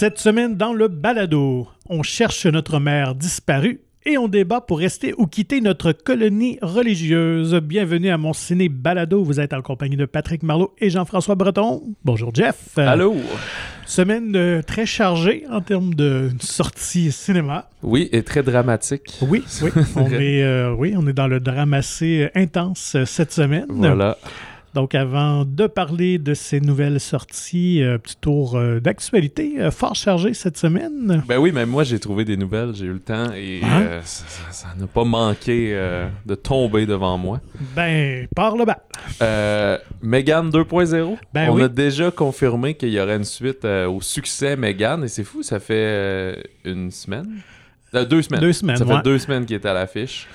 [0.00, 5.12] Cette semaine, dans le balado, on cherche notre mère disparue et on débat pour rester
[5.18, 7.54] ou quitter notre colonie religieuse.
[7.56, 9.22] Bienvenue à mon ciné balado.
[9.22, 11.82] Vous êtes en compagnie de Patrick Marlot et Jean-François Breton.
[12.02, 12.78] Bonjour Jeff.
[12.78, 13.14] Allô.
[13.84, 17.68] Semaine euh, très chargée en termes de sortie cinéma.
[17.82, 19.18] Oui, et très dramatique.
[19.20, 19.70] Oui, oui.
[19.96, 23.66] On est, euh, oui, on est dans le drame assez intense euh, cette semaine.
[23.68, 24.16] Voilà.
[24.74, 29.96] Donc, avant de parler de ces nouvelles sorties, un petit tour euh, d'actualité euh, fort
[29.96, 31.24] chargé cette semaine.
[31.26, 33.82] Ben oui, mais moi j'ai trouvé des nouvelles, j'ai eu le temps et Hein?
[33.82, 37.40] euh, ça- n'a pas manqué euh, de tomber devant moi.
[37.74, 38.78] Ben, par le bas.
[39.22, 41.62] Euh, Megan 2.0, Ben on oui.
[41.62, 45.42] a déjà confirmé qu'il y aurait une suite euh, au succès Megan et c'est fou,
[45.42, 47.26] ça fait euh, une semaine?
[47.94, 48.40] Euh, deux semaines.
[48.40, 50.28] Deux semaines, Ça fait deux semaines qu'il est à l'affiche.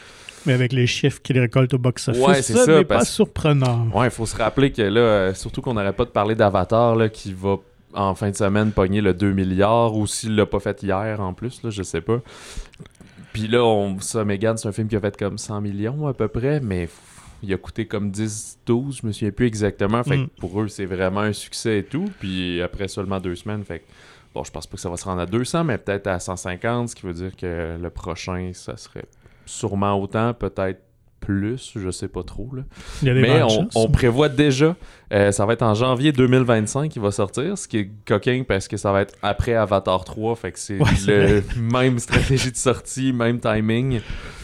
[0.46, 3.88] Mais avec les chiffres qu'il récolte au box-office, Ouais, ça ça, n'est pas surprenant.
[3.94, 6.96] Ouais, il faut se rappeler que là, euh, surtout qu'on n'arrête pas de parler d'Avatar
[6.96, 7.58] là, qui va
[7.94, 11.34] en fin de semaine pogner le 2 milliards ou s'il l'a pas fait hier en
[11.34, 12.20] plus, là, je sais pas.
[13.34, 16.14] Puis là, on, ça, Megan, c'est un film qui a fait comme 100 millions à
[16.14, 16.88] peu près, mais
[17.44, 20.04] il a coûté comme 10, 12, je me souviens plus exactement.
[20.04, 20.28] Fait Mm.
[20.28, 22.06] que pour eux, c'est vraiment un succès et tout.
[22.20, 23.84] Puis après seulement deux semaines, fait que,
[24.34, 26.90] bon, je pense pas que ça va se rendre à 200, mais peut-être à 150,
[26.90, 29.06] ce qui veut dire que le prochain, ça serait
[29.46, 30.82] sûrement autant, peut-être
[31.22, 32.52] plus, je sais pas trop.
[32.56, 32.62] Là.
[33.02, 33.72] Il y a des Mais on, chances.
[33.76, 34.76] on prévoit déjà,
[35.12, 38.68] euh, ça va être en janvier 2025 qu'il va sortir, ce qui est coquin parce
[38.68, 42.58] que ça va être après Avatar 3, fait que c'est Ouais, le même stratégie de
[42.58, 44.02] sortie, même timing.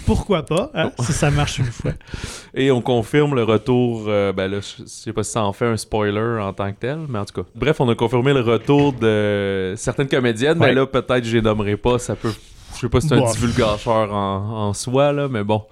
[0.08, 1.04] Pourquoi pas, hein, Oh.
[1.04, 1.92] si ça marche une fois.
[2.56, 5.54] Et on confirme le retour, euh, ben là, je je sais pas si ça en
[5.54, 7.48] fait un spoiler en tant que tel, mais en tout cas.
[7.54, 10.70] Bref, on a confirmé le retour de certaines comédiennes, Ouais.
[10.70, 12.34] mais là, peut-être je les nommerai pas, ça peut...
[12.76, 15.64] Je sais pas si c'est un divulgateur en, en soi, là, mais bon.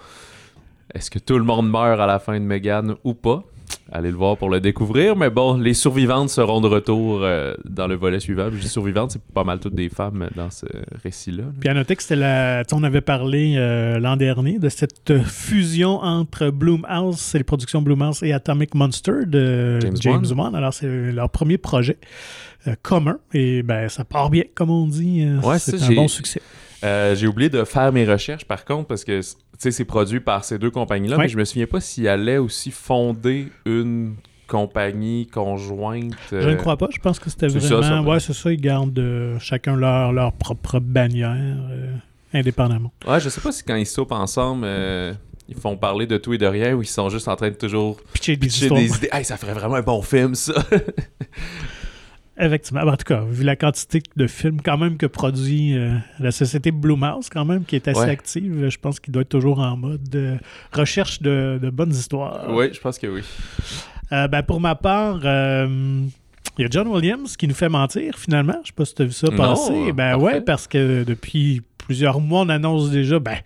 [0.93, 3.43] Est-ce que tout le monde meurt à la fin de Megan ou pas?
[3.91, 7.87] Allez le voir pour le découvrir, mais bon, les survivantes seront de retour euh, dans
[7.87, 8.49] le volet suivant.
[8.51, 10.65] Je dis survivantes, c'est pas mal toutes des femmes dans ce
[11.03, 11.43] récit-là.
[11.43, 11.49] là.
[11.59, 12.63] Puis à noter que c'était la.
[12.71, 18.21] On avait parlé euh, l'an dernier de cette fusion entre Bloomhouse, c'est les productions Bloomhouse
[18.21, 20.39] et Atomic Monster de James James, Wan.
[20.39, 20.55] Wan.
[20.55, 21.97] Alors, c'est leur premier projet
[22.67, 23.17] euh, commun.
[23.33, 25.27] Et ben, ça part bien, comme on dit.
[25.43, 26.41] Ouais, c'est un bon succès.
[26.83, 29.21] Euh, J'ai oublié de faire mes recherches par contre parce que
[29.57, 33.47] c'est produit par ces deux compagnies-là, mais je me souviens pas s'ils allaient aussi fonder
[33.65, 34.15] une
[34.47, 36.13] compagnie conjointe.
[36.31, 36.87] Je euh, ne crois pas.
[36.91, 38.03] Je pense que c'était c'est ça, vraiment.
[38.03, 38.09] ça.
[38.09, 38.51] ouais, c'est ça.
[38.51, 41.93] Ils gardent euh, chacun leur, leur propre bannière, euh,
[42.33, 42.91] indépendamment.
[43.07, 45.13] Ouais, je sais pas si quand ils soupent ensemble, euh,
[45.47, 47.55] ils font parler de tout et de rien ou ils sont juste en train de
[47.55, 49.09] toujours Pitcher des pitcher des idées.
[49.11, 50.53] Hey, ça ferait vraiment un bon film ça.
[52.39, 52.81] Effectivement.
[52.81, 56.71] En tout cas, vu la quantité de films quand même que produit euh, la société
[56.71, 58.09] Blumhouse, quand même, qui est assez Ouais.
[58.09, 60.37] active, je pense qu'il doit être toujours en mode euh,
[60.71, 62.45] recherche de, de bonnes histoires.
[62.49, 63.21] oui, je pense que oui.
[64.13, 66.01] Euh, ben, pour ma part, euh,
[66.57, 68.55] il y a John Williams qui nous fait mentir, finalement.
[68.63, 69.91] Je sais pas si tu as vu ça Non, passer.
[69.91, 70.23] Ben parfait.
[70.23, 73.37] ouais, parce que depuis plusieurs mois, on annonce déjà ben,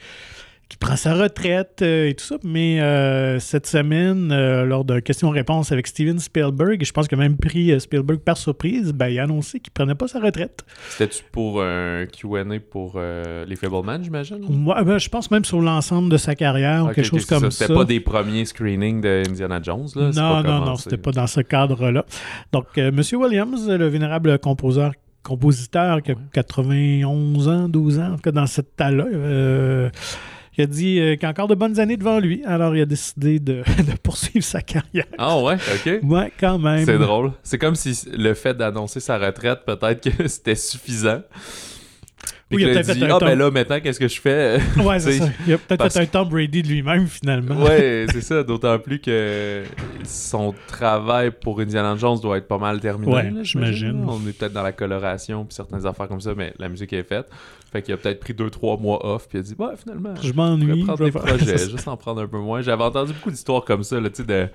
[0.73, 2.37] qu'il prend sa retraite euh, et tout ça.
[2.43, 7.19] Mais euh, cette semaine, euh, lors de question-réponse avec Steven Spielberg, et je pense qu'il
[7.19, 10.65] a même pris Spielberg par surprise, ben, il a annoncé qu'il prenait pas sa retraite.
[10.89, 14.39] C'était-tu pour un Q&A pour les Fableman, j'imagine?
[14.49, 17.71] Moi, ben, je pense même sur l'ensemble de sa carrière ou quelque chose comme C'était
[17.71, 17.73] ça.
[17.75, 20.07] pas des premiers screenings de Indiana Jones, là?
[20.07, 22.03] Non, pas non, non, c'était pas dans ce cadre-là.
[22.51, 28.21] Donc, Monsieur Williams, le vénérable composeur, compositeur qui a 91 ans, 12 ans, en tout
[28.21, 29.89] cas dans cette tas-là, euh,
[30.57, 32.43] il a dit euh, qu'il a encore de bonnes années devant lui.
[32.45, 35.05] Alors, il a décidé de, de poursuivre sa carrière.
[35.17, 35.99] Ah ouais, ok.
[36.03, 36.85] Ouais, quand même.
[36.85, 37.31] C'est drôle.
[37.43, 41.21] C'est comme si le fait d'annoncer sa retraite, peut-être que c'était suffisant.
[42.49, 44.19] Puis Oui, il a peut-être dit, fait un ah ben là, maintenant, qu'est-ce que je
[44.21, 44.59] fais?
[44.77, 45.25] Ouais, c'est ça.
[45.47, 47.63] Il a peut-être parce- fait un Tom Brady de lui-même, finalement.
[47.63, 48.43] ouais, c'est ça.
[48.43, 49.63] D'autant plus que
[50.03, 53.11] son travail pour Indiana Jones doit être pas mal terminé.
[53.11, 54.05] Ouais, j'imagine.
[54.07, 57.03] On est peut-être dans la coloration puis certaines affaires comme ça, mais la musique est
[57.03, 57.27] faite.
[57.71, 60.13] Fait qu'il a peut-être pris deux, trois mois off puis il a dit, ouais, finalement,
[60.21, 60.81] Je je m'ennuie.
[60.81, 62.61] je prendre vais des faire- projets, juste en prendre un peu moins.
[62.61, 64.47] J'avais entendu beaucoup d'histoires comme ça, là, tu sais, de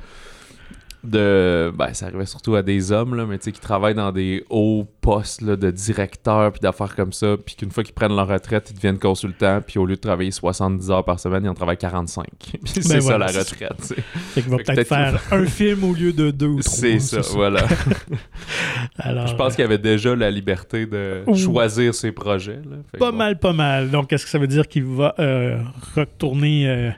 [1.04, 4.10] de ben ça arrivait surtout à des hommes là mais tu sais qui travaillent dans
[4.10, 8.16] des hauts postes là, de directeur puis d'affaires comme ça puis qu'une fois qu'ils prennent
[8.16, 11.48] leur retraite ils deviennent consultants puis au lieu de travailler 70 heures par semaine ils
[11.48, 13.94] en travaillent 45 puis c'est ça Ben la retraite sais.
[13.94, 16.74] Fait qu'il va peut-être faire un film au lieu de deux ou trois.
[16.76, 17.64] c'est ça voilà
[18.98, 21.34] Alors, je pense qu'il y avait déjà la liberté de Ouh.
[21.36, 22.76] choisir ses projets là.
[22.90, 23.16] Fait Pas bon.
[23.18, 23.90] mal, pas mal.
[23.90, 25.58] Donc, est-ce que ça veut dire qu'il va euh,
[25.94, 26.90] retourner euh,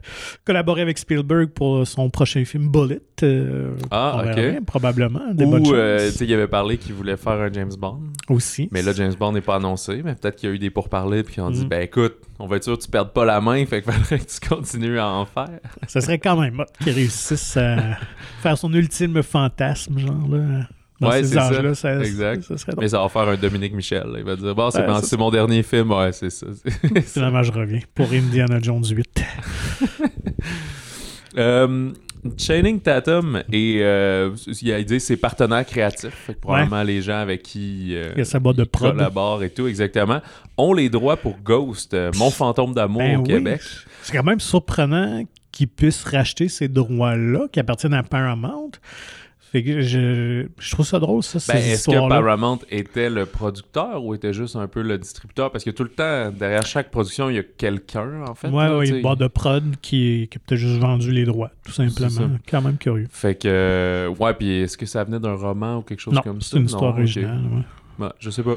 [0.44, 3.00] collaborer avec Spielberg pour son prochain film Bullet?
[3.22, 4.64] Euh, Ah, on ok.
[4.64, 5.32] probablement.
[5.32, 8.68] Des ou euh, tu sais il avait parlé qu'il voulait faire un James Bond Aussi.
[8.70, 11.22] mais là James Bond n'est pas annoncé mais peut-être qu'il y a eu des pourparlers
[11.24, 11.68] puis qu'ils ont dit Mm.
[11.68, 14.18] ben écoute on va être sûr que tu perdes pas la main fait que faudrait
[14.20, 15.48] que tu continues à en faire
[15.88, 17.96] Ça serait quand même hot qu'il réussisse à
[18.42, 20.66] faire son ultime fantasme, genre là.
[21.00, 21.46] dans Ouais, ces c'est ça.
[21.48, 21.74] âges-là.
[21.74, 22.42] Ça, Exact.
[22.44, 22.72] ça serait.
[22.78, 24.04] Mais ça va faire un Dominique Michel.
[24.06, 24.18] là.
[24.18, 25.90] Il va dire Bon, c'est Ouais, mon, ça, c'est mon dernier film.
[25.92, 26.46] Ouais, c'est ça.
[27.06, 29.24] Finalement, je reviens pour Indiana Jones 8.
[31.38, 31.90] Euh,
[32.36, 34.30] Channing Tatum et euh,
[34.60, 38.24] il a dit ses partenaires créatifs, fait que probablement les gens avec qui euh, Il
[38.54, 38.92] de il prod.
[38.92, 40.20] collabore et tout, exactement,
[40.58, 43.28] ont les droits pour Ghost, euh, Mon fantôme d'amour Ben au oui.
[43.28, 43.60] Québec.
[44.02, 45.22] C'est quand même surprenant
[45.52, 48.70] qu'ils puissent racheter ces droits-là qui appartiennent à Paramount.
[49.52, 52.08] Fait que je, je trouve ça drôle, ça, Ben, Est-ce que.
[52.08, 55.50] Paramount était le producteur ou était juste un peu le distributeur?
[55.50, 58.46] Parce que tout le temps, derrière chaque production, il y a quelqu'un, en fait.
[58.48, 59.00] Ouais, là, sais.
[59.00, 62.30] boîte de prod qui, qui a peut-être juste vendu les droits, tout simplement.
[62.48, 63.08] Quand même curieux.
[63.10, 66.22] Fait que, euh, ouais, puis est-ce que ça venait d'un roman ou quelque chose Non,
[66.22, 66.50] comme ça?
[66.52, 67.40] c'est une histoire Non, originale.
[67.52, 67.62] ouais.
[68.18, 68.56] Je sais pas.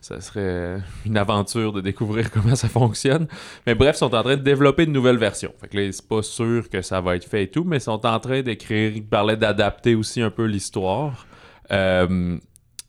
[0.00, 3.26] Ça serait une aventure de découvrir comment ça fonctionne.
[3.66, 5.52] Mais bref, ils sont en train de développer une nouvelle version.
[5.60, 7.80] Fait que là, c'est pas sûr que ça va être fait et tout, mais ils
[7.80, 8.92] sont en train d'écrire.
[8.94, 11.26] Ils parlaient d'adapter aussi un peu l'histoire.
[11.72, 12.38] Euh,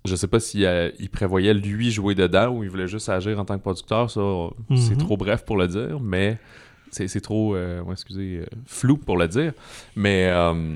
[0.03, 3.39] je sais pas s'il euh, il prévoyait lui jouer dedans ou il voulait juste agir
[3.39, 4.12] en tant que producteur.
[4.12, 4.21] Ça,
[4.75, 4.97] c'est Mhm.
[4.97, 6.38] trop bref pour le dire, mais
[7.07, 9.53] c'est trop, euh, excusez, euh, flou pour le dire.
[9.95, 10.75] Mais euh,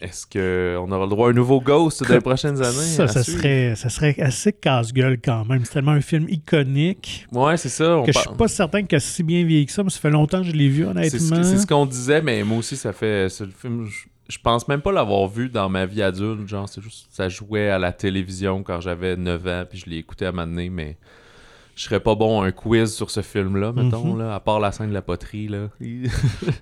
[0.00, 2.72] est-ce qu'on aura le droit à un nouveau Ghost dans les prochaines années?
[2.72, 5.64] Ça, ça serait, ça serait assez casse-gueule quand même.
[5.64, 7.98] C'est tellement un film iconique Ouais, c'est ça.
[7.98, 10.10] on que je suis pas certain que si bien vieilli que ça, mais ça fait
[10.10, 11.42] longtemps que je l'ai vu, honnêtement.
[11.42, 13.28] c'est ce qu'on disait, mais moi aussi, ça fait.
[13.28, 13.86] C'est le film.
[13.86, 16.48] Je, je pense même pas l'avoir vu dans ma vie adulte.
[16.48, 17.06] Genre, c'est juste.
[17.10, 20.32] Ça jouait à la télévision quand j'avais 9 ans, puis je l'ai écouté à un
[20.32, 20.96] moment donné, mais.
[21.74, 24.18] Je serais pas bon à un quiz sur ce film-là, mettons, Mhm.
[24.18, 25.68] là, à part la scène de la poterie, là.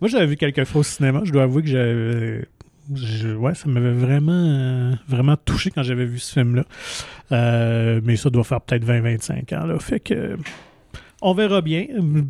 [0.00, 1.22] Moi, j'avais vu quelques fois au cinéma.
[1.24, 2.44] Je dois avouer que j'avais.
[2.94, 6.64] je- ouais, ça m'avait vraiment, euh, vraiment touché quand j'avais vu ce film-là.
[7.32, 9.66] Euh, mais ça doit faire peut-être 20-25 ans.
[9.66, 9.78] Là.
[9.78, 10.36] Fait que.
[11.22, 11.86] On verra bien.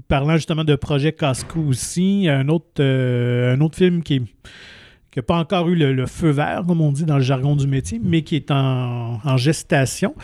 [0.08, 4.20] Parlant justement de projet Casco aussi, un autre, euh, un autre film qui
[5.16, 7.66] n'a pas encore eu le, le feu vert, comme on dit dans le jargon du
[7.68, 10.14] métier, mais qui est en, en gestation.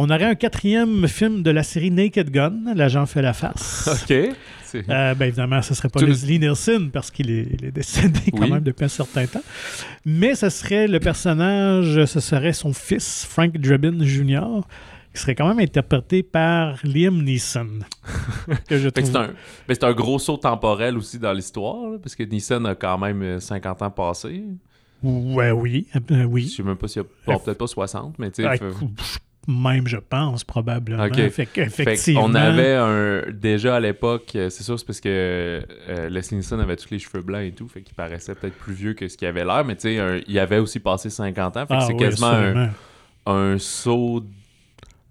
[0.00, 3.88] On aurait un quatrième film de la série Naked Gun, L'agent fait la face.
[4.04, 4.12] ok.
[4.12, 8.50] Euh, ben évidemment, ce serait pas Tout- Leslie Nielsen parce qu'il est, décédé quand Oui.
[8.52, 9.42] même depuis un certain temps.
[10.04, 14.60] Mais ce serait le personnage, ce serait son fils, Frank Drebin Jr.,
[15.12, 17.80] qui serait quand même interprété par Liam Neeson.
[18.68, 19.10] que je trouve...
[19.68, 23.40] c'est un, gros saut temporel aussi dans l'histoire, parce que Nissan a quand même euh,
[23.40, 24.44] 50 ans passés.
[25.02, 25.88] Ouais, oui.
[25.96, 26.48] euh, Je oui.
[26.48, 27.08] sais même pas s'il y a.
[27.26, 28.48] Bon, peut-être pas 60, mais tu sais.
[28.48, 28.64] Ah, fait-
[29.48, 31.08] Même, je pense, probablement.
[31.30, 36.08] Fait Fait qu'on avait un déjà à l'époque, euh, c'est sûr, c'est parce que euh,
[36.10, 38.92] Leslie Nielsen avait tous les cheveux blancs et tout, fait qu'il paraissait peut-être plus vieux
[38.92, 41.66] que ce qu'il avait l'air, mais tu sais, il avait aussi passé 50 ans, fait
[41.66, 42.70] que Ah c'est oui, quasiment un,
[43.26, 44.22] un saut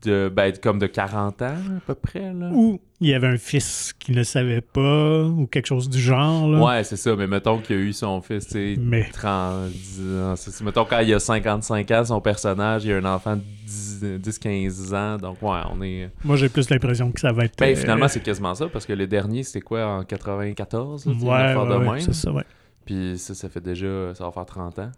[0.03, 2.49] de ben, comme de 40 ans à peu près là.
[2.51, 6.47] Ou il y avait un fils qui ne savait pas, ou quelque chose du genre.
[6.47, 6.59] Là.
[6.59, 10.35] Ouais, c'est ça, mais mettons qu'il a eu son fils, tu sais, Mais 30 ans,
[10.63, 15.17] mettons quand il a 55 ans, son personnage, il a un enfant de 10-15 ans,
[15.17, 16.09] donc ouais, on est...
[16.23, 17.57] moi, j'ai plus l'impression que ça va être...
[17.57, 21.13] Ben euh, finalement, c'est quasiment ça, parce que le dernier, c'était quoi, en 94, là,
[21.13, 22.43] Ouais, ouais, c'est ça, ouais.
[22.85, 24.91] Puis ça, ça fait déjà, ça va faire 30 ans.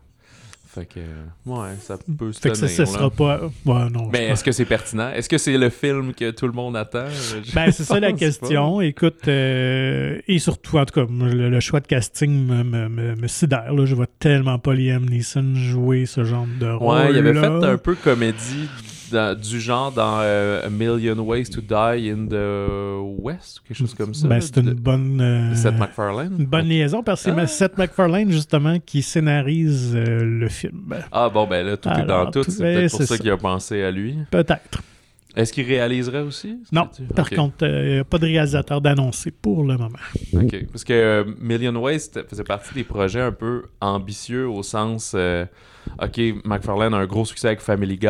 [0.71, 0.99] Fait que,
[1.47, 3.41] ouais, ça peut se Fait que ça, sera pas.
[3.65, 4.07] Ouais, non.
[4.13, 5.09] Mais est-ce que c'est pertinent?
[5.09, 7.07] Est-ce que c'est le film que tout le monde attend?
[7.09, 8.79] Je Ben, c'est ça la question.
[8.79, 13.15] Écoute, euh, et surtout, en tout cas, le, le choix de casting me, me, me,
[13.15, 13.73] me sidère.
[13.73, 13.85] Là.
[13.85, 16.97] Je vois tellement pas Liam Neeson jouer ce genre de rôle.
[16.97, 18.69] Ouais, il avait fait un peu comédie
[19.11, 23.93] dans- du genre dans euh, A Million Ways to Die in the West, quelque chose
[23.93, 24.27] comme ça.
[24.27, 25.19] Ben, c'est une bonne.
[25.21, 26.35] euh, Seth MacFarlane.
[26.39, 27.47] une bonne liaison parce que c'est Ah.
[27.47, 30.95] Seth MacFarlane, justement, qui scénarise euh, le film.
[31.11, 32.43] Ah bon, ben là, tout est dans tout.
[32.43, 33.21] tout- C'est peut-être pour c'est ça, ça.
[33.21, 34.15] qu'il a pensé à lui.
[34.31, 34.81] Peut-être.
[35.35, 36.57] Est-ce qu'il réaliserait aussi?
[36.71, 36.89] Non?
[37.15, 39.99] Par contre, il n'y a pas de réalisateur d'annoncer pour le moment.
[40.33, 40.65] OK.
[40.71, 45.13] Parce que euh, Million Ways faisait partie des projets un peu ambitieux au sens.
[45.15, 45.45] euh,
[46.01, 48.07] OK, McFarlane a un gros succès avec Family Guy.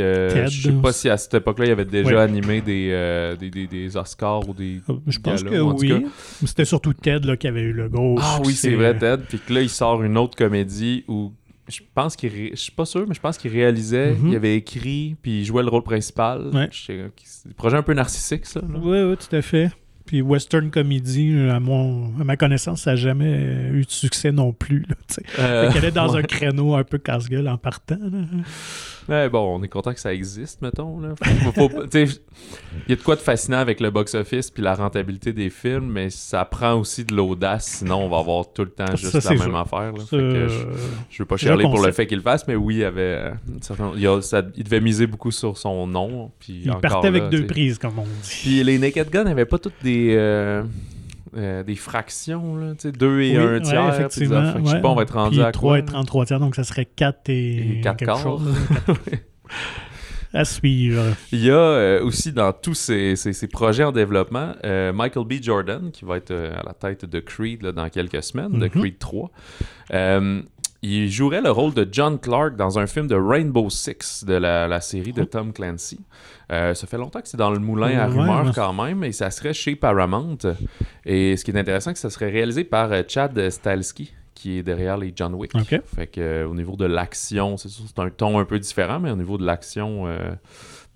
[0.00, 2.20] euh, Ted je sais pas si à cette époque-là, il avait déjà Ouais.
[2.22, 4.80] animé des, euh, des, des, des Oscars ou des.
[4.88, 6.06] Euh, Je pense que oui.
[6.46, 8.16] C'était surtout Ted là, qui avait eu le gros.
[8.20, 9.22] Ah oui, c'est vrai, Ted.
[9.28, 11.30] Puis que là, il sort une autre comédie où.
[11.68, 12.30] Je pense qu'il.
[12.30, 14.28] ré- Je suis pas sûr, mais je pense qu'il réalisait, Mhm.
[14.28, 16.48] il avait écrit, puis il jouait le rôle principal.
[16.52, 16.68] Ouais.
[16.72, 17.10] C'est un
[17.56, 18.60] projet un peu narcissique, ça.
[18.60, 18.66] là.
[18.82, 19.70] Oui, oui, tout à fait.
[20.04, 23.32] Puis Western Comedy, à, mon, à ma connaissance, ça n'a jamais
[23.72, 24.84] eu de succès non plus.
[24.86, 24.94] Là.
[25.38, 26.18] Euh, fait qu'elle est dans ouais.
[26.20, 27.96] un créneau un peu casse-gueule en partant.
[27.98, 28.18] là.
[29.08, 30.98] Ouais, bon, on est content que ça existe, mettons.
[31.92, 32.08] Il
[32.88, 36.10] y a de quoi de fascinant avec le box-office puis la rentabilité des films, mais
[36.10, 39.38] ça prend aussi de l'audace, sinon on va avoir tout le temps juste Ça, la
[39.40, 39.56] même sûr.
[39.58, 39.92] affaire.
[39.92, 39.98] là.
[40.00, 40.72] Ça, Fait que je, euh,
[41.10, 43.30] je veux pas chialer pour le fait qu'il le fasse, mais oui, il, avait, euh,
[43.96, 46.30] il, a- ça- il devait miser beaucoup sur son nom.
[46.38, 48.38] Puis il partait avec là, deux prises, comme on dit.
[48.42, 50.14] Puis les Naked Gun n'avaient pas toutes des.
[50.16, 50.62] euh,
[51.36, 53.80] euh, des fractions, là, tu sais, 2 et Oui, 1 ouais, tiers.
[53.82, 54.36] puis des effectivement.
[54.38, 54.60] affaires.
[54.64, 54.80] Je sais ouais.
[54.82, 55.86] pas, on va être rendu Puis à 3 quoi, et là?
[55.88, 58.18] 33 tiers, donc ça serait 4 et, Et quatre quelque quarts.
[58.22, 58.54] chose.
[60.32, 61.14] à suivre.
[61.30, 65.24] Il y a euh, aussi dans tous ces, ces- ces projets en développement euh, Michael
[65.26, 65.34] B.
[65.40, 68.64] Jordan qui va être euh, à la tête de Creed là, dans quelques semaines, de
[68.64, 68.68] Mhm.
[68.70, 69.30] Creed 3.
[70.86, 74.68] Il jouerait le rôle de John Clark dans un film de Rainbow Six de la,
[74.68, 75.24] la série de Oh.
[75.24, 75.98] Tom Clancy.
[76.52, 78.52] Euh, ça fait longtemps que c'est dans le moulin à Ouais, rumeurs ouais.
[78.54, 80.36] quand même, et ça serait chez Paramount.
[81.06, 84.58] Et ce qui est intéressant, c'est que ça serait réalisé par euh, Chad Stahelski, qui
[84.58, 85.52] est derrière les John Wick.
[85.96, 89.00] Fait que euh, au niveau de l'action, c'est sûr, c'est un ton un peu différent,
[89.00, 90.18] mais au niveau de l'action, euh,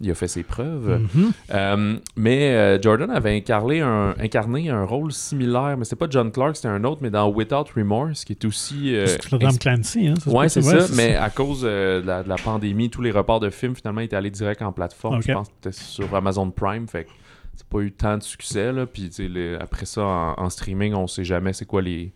[0.00, 1.00] il a fait ses preuves.
[1.14, 1.32] Mhm.
[1.52, 6.30] Euh, mais euh, Jordan avait incarné un, incarné un rôle similaire, mais c'est pas John
[6.30, 8.94] Clark, c'était un autre, mais dans Without Remorse, qui est aussi.
[8.94, 10.14] euh, C'est Clancy, hein?
[10.26, 13.40] Ouais, c'est ça, mais à cause euh, de, la, de la pandémie, tous les reports
[13.40, 15.20] de films finalement étaient allés direct en plateforme.
[15.22, 17.10] Je pense que c'était sur Amazon Prime, fait que
[17.56, 18.72] c'est pas eu tant de succès.
[18.72, 18.86] Là.
[18.86, 22.12] Puis les- après ça, en, en streaming, on sait jamais c'est quoi les,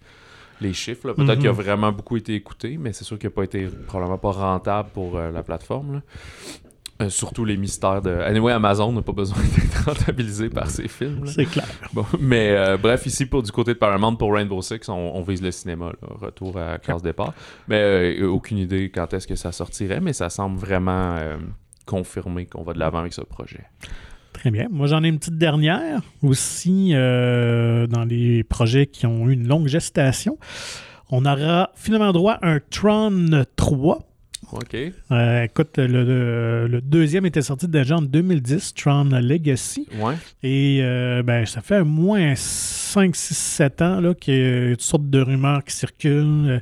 [0.60, 1.12] les chiffres.
[1.14, 1.38] Peut-être Mhm.
[1.38, 4.30] qu'il a vraiment beaucoup été écouté, mais c'est sûr qu'il n'a pas été probablement pas
[4.30, 5.94] rentable pour euh, la plateforme.
[5.94, 6.00] là.
[7.02, 8.10] Euh, surtout les mystères de.
[8.10, 11.26] Anyway, Amazon n'a pas besoin d'être rentabilisé par ses films.
[11.26, 11.66] C'est clair.
[11.92, 15.22] Bon, mais euh, bref, ici, pour du côté de Paramount, pour Rainbow Six, on, on
[15.22, 15.86] vise le cinéma.
[15.86, 16.08] là.
[16.20, 17.32] Retour à classe départ.
[17.68, 17.80] Mais
[18.20, 21.16] euh, aucune idée quand est-ce que ça sortirait, mais ça semble vraiment
[21.86, 23.64] confirmer qu'on va de l'avant avec ce projet.
[24.32, 24.68] Très bien.
[24.70, 29.66] Moi, j'en ai une petite dernière aussi dans les projets qui ont eu une longue
[29.66, 30.38] gestation.
[31.10, 34.11] On aura finalement droit à un Tron 3.
[34.52, 34.76] OK.
[35.10, 39.88] Euh, écoute, le, le- le deuxième était sorti déjà en 2010, Tron Legacy.
[40.00, 40.14] Ouais.
[40.42, 44.82] Et euh, ben, ça fait au moins 5, 6, 7 ans qu'il y a toutes
[44.82, 46.60] sortes de rumeurs qui circulent.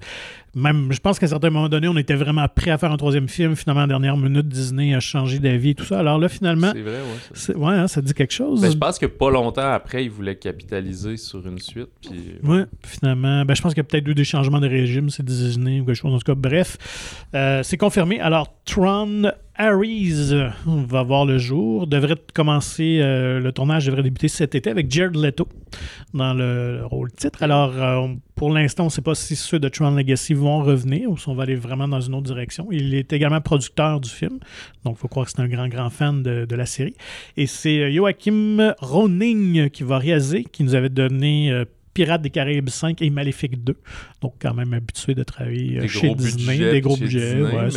[0.55, 2.97] Même, je pense qu'à un certain moment donné, on était vraiment prêt à faire un
[2.97, 3.55] troisième film.
[3.55, 6.01] Finalement, la dernière minute, Disney a changé d'avis et tout ça.
[6.01, 7.19] Alors là, finalement, C'est vrai, ouais.
[7.35, 7.57] ça.
[7.57, 8.61] ouais, hein, ça dit quelque chose.
[8.61, 11.91] Ben, je pense que pas longtemps après, ils voulaient capitaliser sur une suite.
[12.03, 12.35] Puis...
[12.43, 13.45] Ouais, finalement.
[13.45, 15.85] Ben, je pense qu'il y a peut-être eu des changements de régime, c'est Disney ou
[15.85, 16.13] quelque chose.
[16.13, 18.21] En tout cas, bref, euh, c'est confirmé.
[18.21, 19.31] Alors, Tron
[19.61, 21.87] Ares euh, va voir le jour.
[21.87, 25.47] Devrait commencer, euh, le tournage devrait débuter cet été avec Jared Leto
[26.15, 27.43] dans le, le rôle titre.
[27.43, 31.11] Alors, euh, pour l'instant, on ne sait pas si ceux de Tron Legacy vont revenir
[31.11, 32.69] ou si on va aller vraiment dans une autre direction.
[32.71, 34.39] Il est également producteur du film,
[34.85, 36.95] donc il faut croire que c'est un grand, grand fan de, de la série.
[37.37, 42.69] Et c'est euh, Joachim Roning qui va réaliser, qui nous avait donné Pirates des Caraïbes
[42.69, 43.77] 5 et Maléfique 2.
[44.21, 46.53] Donc, quand même habitué de travailler euh, Des chez Disney.
[46.57, 47.71] budgets des gros budgets, Disney, ouais, mais-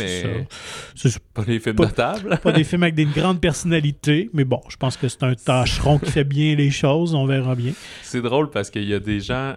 [0.94, 1.18] c'est ça.
[1.18, 2.38] C'est Pas les films Pas- table.
[2.42, 5.98] pas des films avec des grandes personnalités, mais bon, je pense que c'est un tâcheron
[5.98, 7.14] qui fait bien les choses.
[7.14, 7.72] On verra bien.
[8.02, 9.56] C'est drôle parce qu'il y a des gens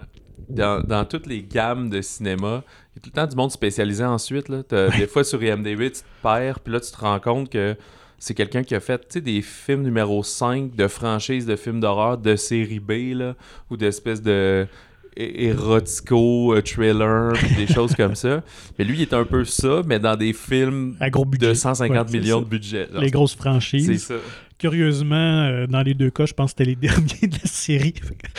[0.49, 2.63] dans, dans toutes les gammes de cinéma.
[2.95, 4.49] Il y a tout le temps du monde spécialisé ensuite.
[4.49, 4.63] Là.
[4.97, 7.75] Des fois sur IMDb, tu te perds, puis là, tu te rends compte que
[8.19, 12.35] c'est quelqu'un qui a fait des films numéro 5 de franchise de films d'horreur de
[12.35, 13.35] série B là,
[13.69, 14.67] ou d'espèces de
[15.15, 18.43] érotico euh, thriller des choses comme ça
[18.77, 21.47] mais lui il est un peu ça mais dans des films À gros budget.
[21.49, 22.43] de 150 Ouais, c'est millions ça.
[22.45, 23.01] de budget genre.
[23.01, 24.03] Les grosses c'est franchises.
[24.05, 24.15] ça
[24.59, 27.93] Curieusement, euh, dans les deux cas, je pense que c'était les derniers de la série.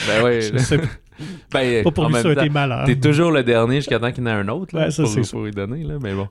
[0.09, 0.81] Ben ouais je sais
[1.53, 2.85] ben, pas pour en lui été malheur.
[2.85, 5.03] T'es toujours le dernier jusqu'à temps qu'il y en ait un autre là, Ouais, ça,
[5.03, 6.29] pour, pour y donner, là, mais bon.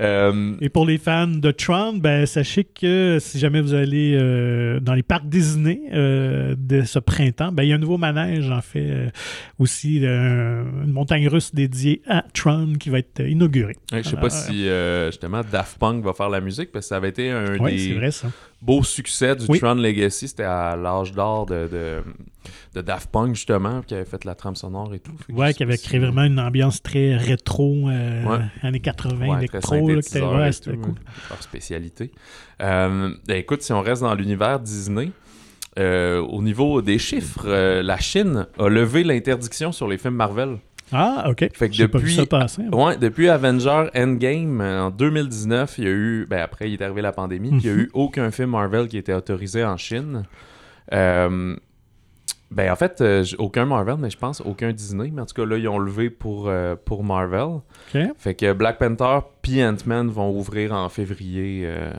[0.00, 4.80] Euh, Et pour les fans de Tron, ben, sachez que si jamais vous allez euh,
[4.80, 8.50] dans les parcs Disney euh, de ce printemps, ben, il y a un nouveau manège,
[8.50, 9.12] en fait,
[9.58, 13.76] aussi une montagne russe dédiée à Tron qui va être inaugurée.
[13.92, 14.68] ouais, je sais pas si
[15.06, 17.94] justement Daft Punk va faire la musique parce que ça avait été un c'est des
[17.94, 18.10] vrai
[18.60, 19.58] beaux succès du Oui.
[19.58, 20.28] Tron Legacy.
[20.28, 22.02] C'était à l'âge d'or de, de,
[22.74, 25.12] de Daft Punk justement, qui avait fait la trame sonore et tout.
[25.30, 28.44] Ouais, qui avait créé vraiment une ambiance très rétro, euh, Ouais.
[28.62, 29.74] années 80, Ouais, très électro.
[29.88, 30.94] là, c'était- synthétiseur ouais, c'était cool.
[31.30, 32.12] leur spécialité.
[32.62, 35.10] Euh, ben, écoute, si on reste dans l'univers Disney,
[35.78, 37.46] euh, au niveau des chiffres,
[37.82, 40.56] la Chine a levé l'interdiction sur les films Marvel.
[40.92, 41.48] Ah, OK.
[41.52, 42.62] Fait que J'ai pas vu depuis- ça passer.
[42.72, 47.02] Ouais, depuis Avenger Endgame en 2019, il y a eu, ben après il est arrivé
[47.02, 47.80] la pandémie, puis il y a Mhm.
[47.80, 50.22] eu aucun film Marvel qui était autorisé en Chine.
[50.92, 51.56] Euh,
[52.50, 55.10] ben en fait, euh, aucun Marvel, mais je pense aucun Disney.
[55.12, 57.60] Mais en tout cas là, ils ont levé pour, euh, pour Marvel.
[58.16, 61.90] Fait que Black Panther puis Ant-Man vont ouvrir en février euh,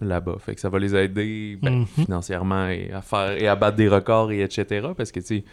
[0.00, 0.36] là-bas.
[0.40, 1.86] Fait que ça va les aider ben, Mhm.
[1.86, 4.88] financièrement et à faire et à battre des records et etc.
[4.96, 5.44] Parce que tu sais,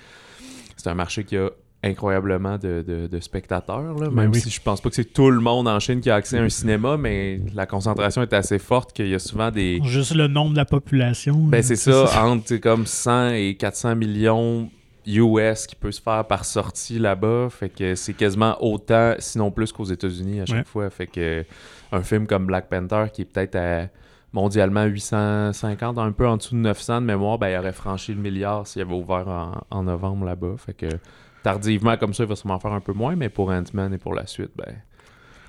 [0.75, 1.49] c'est un marché qui a
[1.83, 3.81] incroyablement de, de- de spectateurs.
[3.97, 4.39] Là, Ben même oui.
[4.39, 6.43] si je pense pas que c'est tout le monde en Chine qui a accès à
[6.43, 9.79] un cinéma, mais la concentration est assez forte qu'il y a souvent des.
[9.83, 11.33] Juste le nombre de la population.
[11.35, 14.69] Ben c'est ça, entre comme 100 et 400 millions
[15.07, 17.47] US qui peut se faire par sortie là-bas.
[17.49, 20.63] Fait que c'est quasiment autant, sinon plus qu'aux États-Unis à chaque Ouais.
[20.63, 20.89] fois.
[20.91, 21.43] Fait que
[21.91, 23.87] un film comme Black Panther qui est peut-être à
[24.33, 28.21] mondialement 850, un peu en dessous de 900 de mémoire, ben, il aurait franchi le
[28.21, 30.53] milliard s'il avait ouvert en, en novembre là-bas.
[30.63, 30.85] Fait que
[31.43, 34.13] tardivement, comme ça, il va sûrement faire un peu moins, mais pour Ant-Man et pour
[34.13, 34.75] la suite, ben,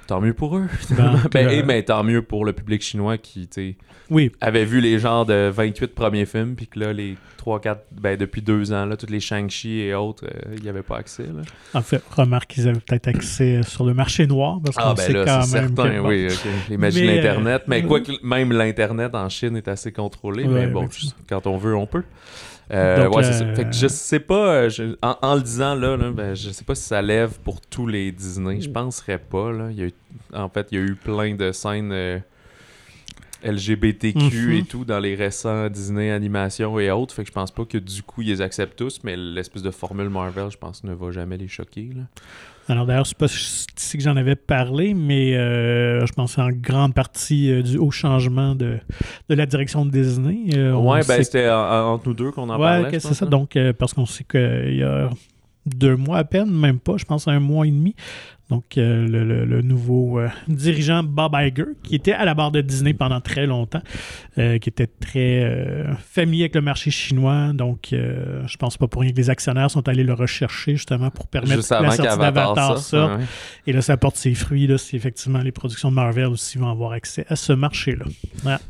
[0.07, 0.67] tant mieux pour eux.
[0.91, 3.49] Ben, ben, euh, et ben, tant mieux pour le public chinois qui,
[4.11, 8.17] Oui, avait vu les genres de 28 premiers films, puis que là, les 3-4, ben,
[8.17, 11.25] depuis deux ans, là, tous les Shang-Chi et autres, euh, il n'y avait pas accès.
[11.25, 11.43] Là.
[11.75, 15.03] en fait, remarque qu'ils avaient peut-être accès sur le marché noir, parce qu'on Ah, ben
[15.03, 16.27] sait là, quand c'est même certain, que, oui.
[16.27, 16.51] ok.
[16.69, 17.63] Les magies de Mais, l'Internet.
[17.67, 20.89] Mais euh, quoi que même l'Internet en Chine est assez contrôlé, Ouais, mais bon,
[21.29, 22.05] quand on veut, on peut.
[22.71, 23.45] Euh, Donc, ouais, c'est ça.
[23.45, 26.35] euh, Fait que je sais pas, euh, je- en, en le disant là, là, ben,
[26.35, 28.61] je sais pas si ça lève pour tous les Disney.
[28.61, 29.53] Je penserais pas.
[29.53, 29.69] Là.
[29.71, 29.93] Il y a eu-
[30.33, 32.19] en fait, il y a eu plein de scènes euh,
[33.43, 37.15] LGBTQ et tout dans les récents Disney animations et autres.
[37.15, 39.71] Fait que je pense pas que du coup ils les acceptent tous, mais l'espèce de
[39.71, 41.91] formule Marvel, je pense, ne va jamais les choquer.
[41.95, 42.03] Là.
[42.69, 46.95] Alors d'ailleurs, c'est pas ici que j'en avais parlé, mais euh, je pense en grande
[46.95, 48.79] partie euh, dû au changement de,
[49.29, 50.57] de la direction de Disney.
[50.57, 52.91] Euh, sait ben c'était en- en- entre nous deux qu'on en Ouais, parlait.
[52.91, 53.25] je c'est ça.
[53.25, 53.29] hein.
[53.29, 55.11] Donc, parce qu'on sait qu'il y a
[55.67, 57.95] deux mois à peine, même pas, je pense un mois et demi.
[58.51, 62.51] Donc, euh, le, le- le nouveau euh, dirigeant Bob Iger, qui était à la barre
[62.51, 63.81] de Disney pendant très longtemps,
[64.37, 67.53] euh, qui était très familier avec le marché chinois.
[67.55, 71.29] Donc, je pense pas pour rien que les actionnaires sont allés le rechercher justement pour
[71.29, 73.25] permettre Juste la sortie d'Avatar ouais, ouais.
[73.67, 74.67] Et là, ça porte ses fruits.
[74.67, 78.05] Là, si effectivement les productions de Marvel aussi vont avoir accès à ce marché-là.
[78.43, 78.61] Voilà.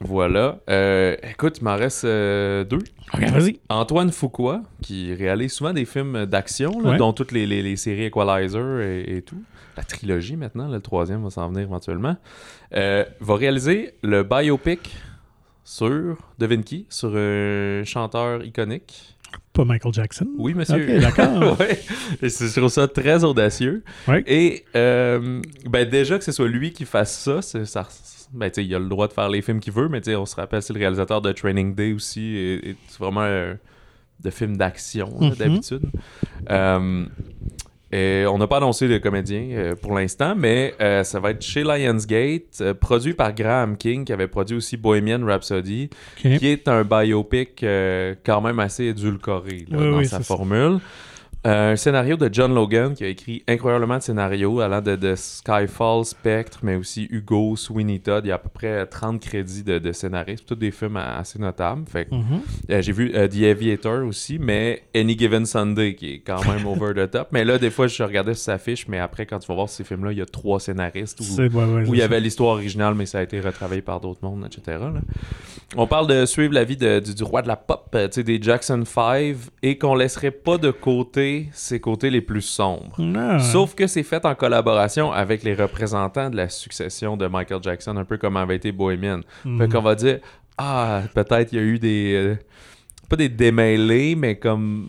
[0.00, 0.58] Voilà.
[0.70, 2.78] Euh, écoute, il m'en reste euh, deux.
[3.14, 3.58] Ok, vas-y.
[3.68, 6.96] Antoine Fuqua, qui réalise souvent des films d'action, là, Ouais.
[6.98, 9.42] dont toutes les, les- les séries Equalizer et, et tout.
[9.76, 12.16] La trilogie maintenant, là, le troisième va s'en venir éventuellement.
[12.74, 14.94] Euh, va réaliser le biopic
[15.64, 19.16] sur, devine qui, sur un chanteur iconique.
[19.52, 20.26] Pas Michael Jackson.
[20.38, 20.82] Oui, monsieur.
[20.96, 21.58] Ok, d'accord.
[21.60, 21.80] ouais.
[22.22, 23.82] Je trouve ça très audacieux.
[24.06, 24.22] Ouais.
[24.26, 27.88] Et euh, ben déjà que ce soit lui qui fasse ça, ça
[28.32, 30.62] ben, il a le droit de faire les films qu'il veut, mais on se rappelle,
[30.62, 32.20] c'est le réalisateur de Training Day aussi.
[32.36, 33.54] Et, et c'est vraiment euh,
[34.20, 35.34] de films d'action, Mhm.
[35.34, 35.82] d'habitude.
[36.50, 37.06] Euh,
[37.90, 41.42] et on n'a pas annoncé de comédien euh, pour l'instant, mais euh, ça va être
[41.42, 45.88] chez Lionsgate, euh, produit par Graham King, qui avait produit aussi Bohemian Rhapsody,
[46.38, 50.24] qui est un biopic euh, quand même assez édulcoré là, Oui, dans oui, sa ça.
[51.46, 55.14] Euh, un scénario de John Logan qui a écrit incroyablement de scénarios allant de, de
[55.14, 58.24] Skyfall, Spectre, mais aussi Hugo, Sweeney Todd.
[58.24, 61.38] Il y a à peu près 30 crédits de, de scénaristes, tous des films assez
[61.38, 61.84] notables.
[61.88, 62.40] Fait que, Mhm.
[62.70, 66.66] euh, j'ai vu euh, The Aviator aussi, mais Any Given Sunday qui est quand même
[66.66, 67.28] over the top.
[67.30, 69.68] Mais là, des fois, je regardais sur sa fiche, mais après, quand tu vas voir
[69.68, 71.20] ces films-là, il y a trois scénaristes.
[71.20, 73.38] Où, C'est- ouais, ouais, où c'est il y avait l'histoire originale, mais ça a été
[73.40, 74.76] retravaillé par d'autres mondes, etc.
[74.80, 74.92] là.
[75.76, 78.82] On parle de suivre la vie de- du, du roi de la pop, des Jackson
[78.84, 82.96] 5, et qu'on laisserait pas de côté ses côtés les plus sombres.
[83.16, 83.38] Ah.
[83.38, 87.96] Sauf que c'est fait en collaboration avec les représentants de la succession de Michael Jackson,
[87.96, 89.20] un peu comme avait été Bohemian.
[89.44, 89.58] Mhm.
[89.58, 90.18] Fait qu'on va dire,
[90.56, 92.12] ah, peut-être il y a eu des.
[92.14, 92.36] euh,
[93.08, 94.88] pas des démêlés, mais comme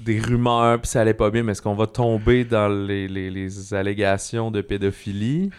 [0.00, 3.30] des rumeurs, puis ça allait pas bien, mais est-ce qu'on va tomber dans les, les-
[3.30, 5.50] les allégations de pédophilie?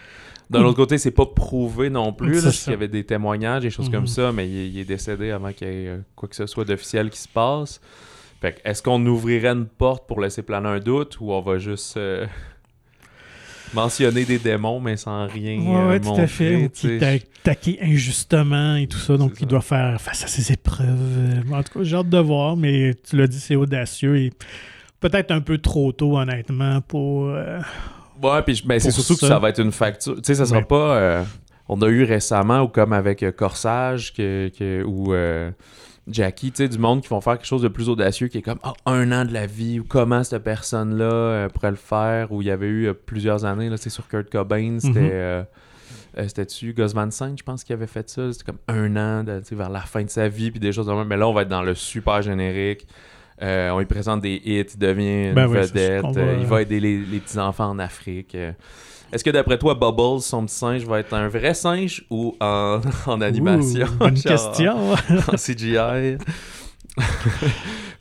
[0.49, 0.65] D'un Mhm.
[0.65, 3.87] autre côté, c'est pas prouvé non plus, parce qu'il y avait des témoignages, des choses
[3.87, 3.93] Mhm.
[3.95, 6.47] comme ça, mais il, il est décédé avant qu'il y ait euh, quoi que ce
[6.47, 7.79] soit d'officiel qui se passe.
[8.41, 11.57] Fait que, est-ce qu'on ouvrirait une porte pour laisser planer un doute ou on va
[11.57, 12.25] juste euh,
[13.73, 16.55] mentionner des démons mais sans rien Ouais, euh, ouais, tout montrer, à fait.
[16.55, 17.03] Ou tu qui est
[17.41, 19.17] attaqué injustement et tout ça.
[19.17, 19.45] Donc, il ça.
[19.45, 20.87] doit faire face à ses épreuves.
[20.89, 24.31] Euh, En tout cas, j'ai hâte de voir, mais tu l'as dit, c'est audacieux et
[24.99, 27.27] peut-être un peu trop tôt, honnêtement, pour.
[27.29, 27.59] euh,
[28.21, 29.27] Ouais, puis ben, c'est surtout que ça.
[29.29, 30.15] ça va être une facture.
[30.15, 30.65] Tu sais, ça sera Ouais.
[30.65, 30.97] pas.
[30.97, 31.23] euh,
[31.69, 35.51] on a eu récemment, ou comme avec euh, Corsage, que, que- ou euh,
[36.11, 38.41] Jackie, tu sais, du monde qui vont faire quelque chose de plus audacieux, qui est
[38.41, 42.31] comme Ah, un an de la vie, ou comment cette personne-là euh, pourrait le faire,
[42.31, 44.99] ou il y avait eu euh, plusieurs années, là, c'est sur Kurt Cobain, c'était.
[44.99, 45.09] Mhm.
[45.11, 45.43] euh,
[46.17, 48.31] euh, C'était-tu Gus Van Sant, je pense, qui avait fait ça?
[48.33, 50.97] C'était comme un an, de- vers la fin de sa vie, puis des choses comme
[50.99, 51.05] ça.
[51.05, 52.87] Mais là, on va être dans le super générique.
[53.41, 56.03] On lui présente des hits, il devient une Ben c'est vedette.
[56.03, 58.35] va- il va aider les, les petits-enfants en Afrique.
[59.11, 62.79] Est-ce que d'après toi, Bubbles, son petit singe, va être un vrai singe ou en,
[63.07, 63.87] en animation?
[63.87, 64.91] ouh, bonne Genre, question.
[65.31, 66.17] En CGI.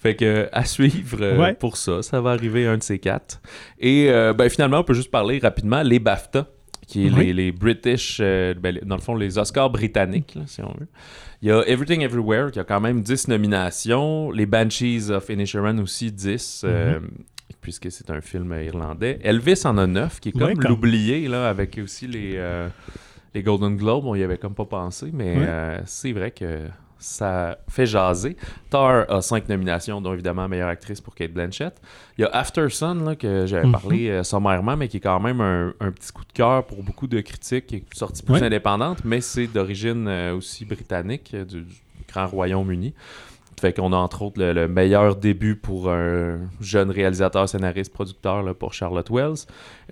[0.00, 1.54] fait que à suivre euh, Ouais.
[1.54, 3.40] pour ça, ça va arriver un de ces quatre.
[3.78, 6.46] Et euh, ben, finalement, on peut juste parler rapidement les BAFTA,
[6.86, 7.26] qui est Oui.
[7.26, 10.88] les, les British, euh, ben, dans le fond les Oscars britanniques, là, si on veut.
[11.42, 15.78] Il y a Everything Everywhere qui a quand même 10 nominations, les Banshees of Inisherin
[15.78, 16.62] aussi 10.
[16.64, 16.98] euh,
[17.68, 19.18] puisque c'est un film irlandais.
[19.22, 22.66] Elvis en a 9, qui est comme l'oublié, là, avec aussi les, euh,
[23.34, 24.06] les Golden Globes.
[24.06, 26.60] On y avait comme pas pensé, mais euh, c'est vrai que
[26.98, 28.38] ça fait jaser.
[28.70, 31.74] Tar a cinq nominations, dont évidemment meilleure actrice pour Kate Blanchett.
[32.16, 33.72] Il y a After Sun, là, que j'avais Mhm.
[33.72, 36.82] parlé euh, sommairement, mais qui est quand même un, un petit coup de cœur pour
[36.82, 38.42] beaucoup de critiques, qui est sortie plus Ouais.
[38.44, 41.74] indépendante, mais c'est d'origine aussi britannique, du, du
[42.10, 42.94] Grand Royaume-Uni.
[43.58, 48.54] Fait qu'on a entre autres le, le meilleur début pour un jeune réalisateur, scénariste, producteur
[48.56, 49.46] pour Charlotte Wells.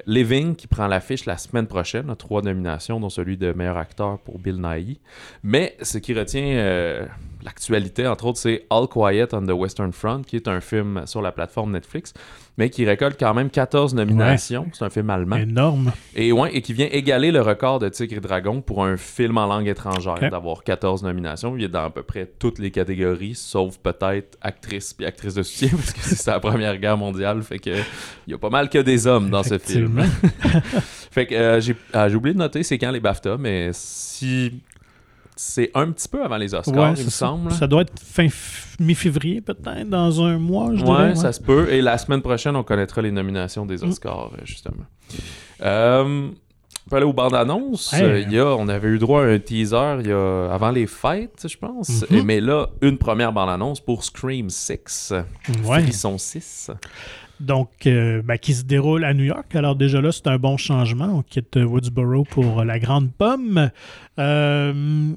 [0.06, 4.18] Living qui prend l'affiche la semaine prochaine, a trois nominations, dont celui de meilleur acteur
[4.20, 5.00] pour Bill Nighy.
[5.42, 7.06] Mais ce qui retient euh,
[7.46, 11.22] l'actualité, entre autres, c'est All Quiet on the Western Front, qui est un film sur
[11.22, 12.12] la plateforme Netflix,
[12.58, 14.66] mais qui récolte quand même 14 nominations.
[14.72, 15.36] C'est un film allemand.
[15.36, 15.92] Énorme.
[16.16, 19.38] Et, ouais, et qui vient égaler le record de Tigre et Dragon pour un film
[19.38, 20.28] en langue étrangère, Ok.
[20.28, 21.56] d'avoir 14 nominations.
[21.56, 25.44] Il est dans à peu près toutes les catégories, sauf peut-être actrice puis actrice de
[25.44, 27.70] soutien, parce que c'est la Première Guerre mondiale, fait que
[28.26, 30.02] il y a pas mal que des hommes dans ce film.
[31.12, 34.60] Fait que euh, j'ai ah, j'ai oublié de noter c'est quand les BAFTA, mais si
[35.36, 37.52] c'est un petit peu avant les Oscars, Ouais, il me semble.
[37.52, 38.26] Ça doit être fin
[38.80, 41.14] mi-février, peut-être, dans un mois, je Ouais, dirais.
[41.16, 41.70] ça se peut.
[41.72, 43.88] Et la semaine prochaine, on connaîtra les nominations des Mm.
[43.88, 44.84] Oscars, euh, justement.
[45.62, 46.28] Euh,
[46.86, 47.92] on peut aller aux bandes annonces.
[47.92, 48.02] Hey.
[48.02, 50.70] Euh, il y a, on avait eu droit à un teaser il y a, avant
[50.70, 52.04] les fêtes, je pense.
[52.10, 52.16] Mhm.
[52.18, 55.12] Et- mais là, une première bande annonce pour Scream 6.
[55.64, 55.82] Ouais.
[55.82, 56.70] Frisson 6.
[57.40, 59.54] Donc, euh, ben, qui se déroule à New York.
[59.56, 61.06] Alors, déjà là, c'est un bon changement.
[61.18, 63.70] On quitte euh, Woodsboro pour euh, la Grande Pomme.
[64.18, 65.12] Euh,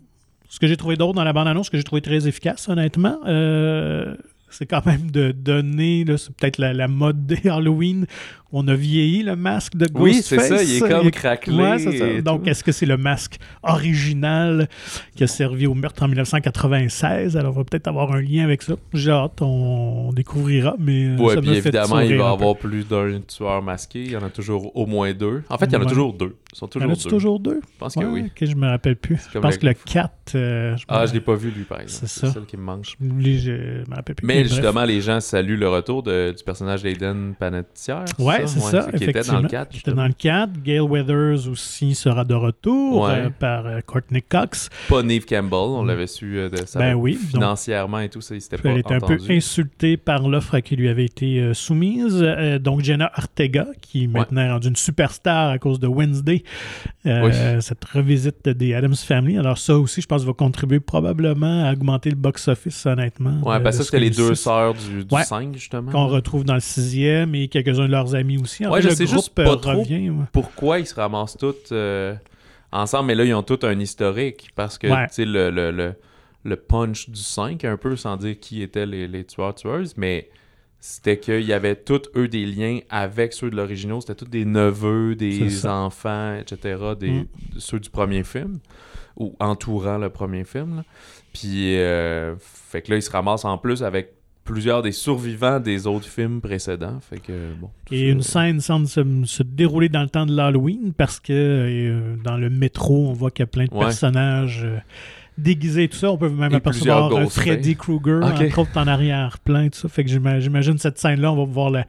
[0.50, 3.20] ce que j'ai trouvé d'autre dans la bande-annonce, ce que j'ai trouvé très efficace, honnêtement,
[3.26, 4.16] euh,
[4.50, 8.08] c'est quand même de donner, c'est peut-être la, la mode des Halloween.
[8.52, 10.02] On a vieilli le masque de Ghostface.
[10.02, 10.64] Oui, c'est ça.
[10.64, 11.56] Il est comme craquelé.
[11.56, 12.22] Ouais, ça.
[12.22, 14.68] Donc, est-ce que c'est le masque original
[15.16, 17.38] qui a servi au meurtre en 1996?
[17.38, 18.74] Alors, on va peut-être avoir un lien avec ça.
[18.94, 22.88] J'ai hâte, on, découvrira, mais euh, Ouais, ça puis évidemment, il va y avoir plus
[22.88, 24.04] d'un tueur masqué.
[24.04, 25.44] Il y en a toujours au moins deux.
[25.50, 25.90] En fait, il y en a Ouais.
[25.90, 26.36] toujours deux.
[26.54, 26.94] Ils sont Il y en deux.
[26.94, 27.62] a toujours deux?
[27.64, 28.24] Je pense que oui.
[28.26, 29.20] ok, je me rappelle plus.
[29.32, 30.12] Je pense le- que le 4...
[30.36, 32.08] euh, je Ah, je l'ai pas vu, lui, par exemple.
[32.08, 32.34] C'est C'est ça.
[32.34, 32.86] celle qui me manque.
[32.86, 34.26] Je me rappelle plus.
[34.26, 34.48] Mais bref.
[34.54, 38.06] justement, les gens saluent le retour de- du personnage d'Aiden Panettiere.
[38.18, 39.47] Ouais, c'est ça, Qui était dans le effectivement.
[39.47, 39.69] 4.
[39.69, 40.52] Qui était dans le 4.
[40.63, 43.12] Gail Weathers aussi sera de retour Ouais.
[43.25, 44.69] euh, par euh, Courtney Cox.
[44.88, 46.80] Pas Neve Campbell, on l'avait su euh, de ça.
[46.80, 49.97] Ben oui, donc- Financièrement et tout ça, il s'était pas Elle était un peu insultée
[49.97, 52.21] par l'offre qui lui avait été soumise.
[52.62, 56.43] Donc, Jenna Ortega, qui maintenant est rendue une superstar à cause de Wednesday,
[57.04, 59.38] cette revisite des Adams Family.
[59.38, 63.39] Alors, ça aussi, je pense, va contribuer probablement à augmenter le box-office, honnêtement.
[63.45, 65.23] Ouais, parce que c'était les deux 6, sœurs du, du Ouais.
[65.23, 65.91] 5, justement.
[65.91, 68.65] Qu'on retrouve dans le sixième et quelques-uns de leurs amis aussi.
[68.65, 69.80] En Ouais, fait, je le sais groupe juste pas euh, trop.
[69.80, 70.10] revient.
[70.10, 70.26] ouais.
[70.32, 72.15] Pourquoi ils se ramassent toutes euh,
[72.72, 74.50] ensemble, mais là, ils ont tout un historique.
[74.56, 75.08] Parce que, Ouais.
[75.08, 75.94] tu sais, le, le, le,
[76.44, 80.30] le punch du 5, un peu, sans dire qui étaient les, les tueurs-tueuses, mais
[80.82, 84.00] c'était qu'il y avait tous, eux, des liens avec ceux de l'original.
[84.02, 87.26] C'était tous des neveux, des enfants, etc., des, Mm.
[87.58, 88.60] ceux du premier film,
[89.18, 90.78] ou entourant le premier film.
[90.78, 90.84] là.
[91.34, 94.13] Puis, euh, fait que là, ils se ramassent en plus avec
[94.54, 97.00] plusieurs des survivants des autres films précédents.
[97.10, 97.70] Fait que, bon.
[97.92, 101.32] Et ça- une scène semble se, se dérouler dans le temps de l'Halloween parce que
[101.34, 103.80] euh, dans le métro, on voit qu'il y a plein de Ouais.
[103.86, 104.78] personnages euh,
[105.38, 106.12] déguisés et tout ça.
[106.12, 107.26] On peut même Et apercevoir euh.
[107.28, 108.42] Freddy Krueger, Ok.
[108.42, 109.88] entre autres en arrière-plan, tout ça.
[109.88, 111.86] Fait que j'ima- j'imagine cette scène-là, on va pouvoir la-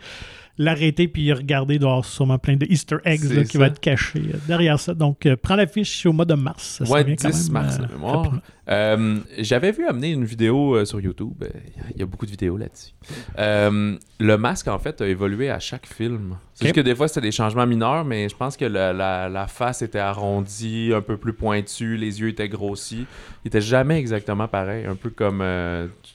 [0.61, 1.77] l'arrêter puis regarder.
[1.77, 4.95] Avoir sûrement plein de Easter eggs là, qui va être cachés euh, derrière ça.
[4.95, 6.83] Donc, euh, prends l'affiche au mois de mars.
[6.85, 8.39] Ça Ouais, vient quand 10 même, mars, euh.
[8.69, 11.43] Euh, J'avais vu amener une vidéo euh, sur YouTube.
[11.95, 12.93] Il y a beaucoup de vidéos là-dessus.
[13.39, 16.37] Euh, le masque, en fait, a évolué à chaque film.
[16.55, 19.29] C'est juste que des fois, c'était des changements mineurs, mais je pense que la, la-
[19.29, 23.07] la face était arrondie, un peu plus pointue, les yeux étaient grossis.
[23.45, 24.85] Il était jamais exactement pareil.
[24.87, 25.41] Un peu comme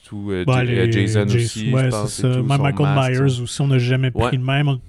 [0.08, 2.12] tout, euh, Bah, euh, les- Jason aussi, ouais, je pense.
[2.14, 2.30] ça.
[2.34, 4.30] tout, Michael masque, Myers aussi, on n'a jamais pris Ouais.
[4.32, 4.68] le même.
[4.68, 4.80] On,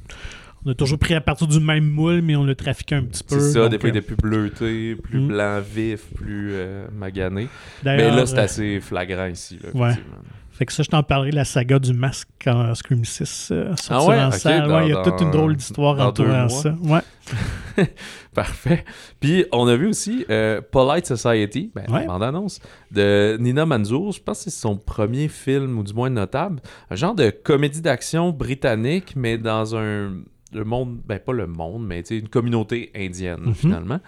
[0.65, 3.23] on a toujours pris à partir du même moule, mais on l'a trafiqué un petit
[3.23, 3.39] peu.
[3.39, 5.27] C'est ça, donc, des fois, il euh, était plus bleuté, plus Mm.
[5.27, 7.47] blanc vif, plus euh, magané.
[7.85, 9.59] Mais là, c'est assez flagrant ici.
[9.63, 10.17] Là, effectivement.
[10.57, 13.99] Fait que ça, je t'en parlerai, la saga du masque quand Scream 6 euh, sortira
[13.99, 14.21] Ah ouais?
[14.23, 14.67] en Ok, salle.
[14.67, 16.75] dans- Ouais, il y a toute une drôle d'histoire entourant ça.
[16.81, 17.01] Ouais.
[18.33, 18.83] Parfait.
[19.19, 22.05] Puis on a vu aussi euh, Polite Society, ben, Ouais.
[22.05, 22.59] bande-annonce,
[22.91, 24.11] de Nina Manzour.
[24.13, 26.59] Je pense que c'est son premier film, ou du moins notable.
[26.89, 30.11] Un genre de comédie d'action britannique, mais dans un
[30.53, 33.53] le monde, ben pas le monde, mais une communauté indienne Mhm.
[33.53, 33.99] finalement,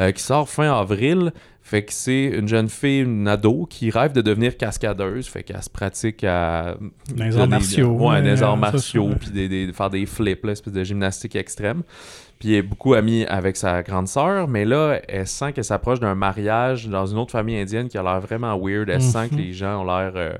[0.00, 1.32] euh, qui sort fin avril.
[1.64, 5.26] Fait que c'est une jeune fille, une ado, qui rêve de devenir cascadeuse.
[5.28, 6.76] Fait qu'elle se pratique à.
[7.16, 10.72] Les arts martiaux, Ouais, les arts martiaux, puis des, des- faire des flips, là, espèce
[10.74, 11.82] de gymnastique extrême.
[12.40, 16.00] Puis elle est beaucoup amie avec sa grande sœur, mais là, elle sent qu'elle s'approche
[16.00, 18.88] d'un mariage dans une autre famille indienne qui a l'air vraiment weird.
[18.90, 19.40] Elle sent que Mhm.
[19.40, 20.32] les gens ont l'air euh,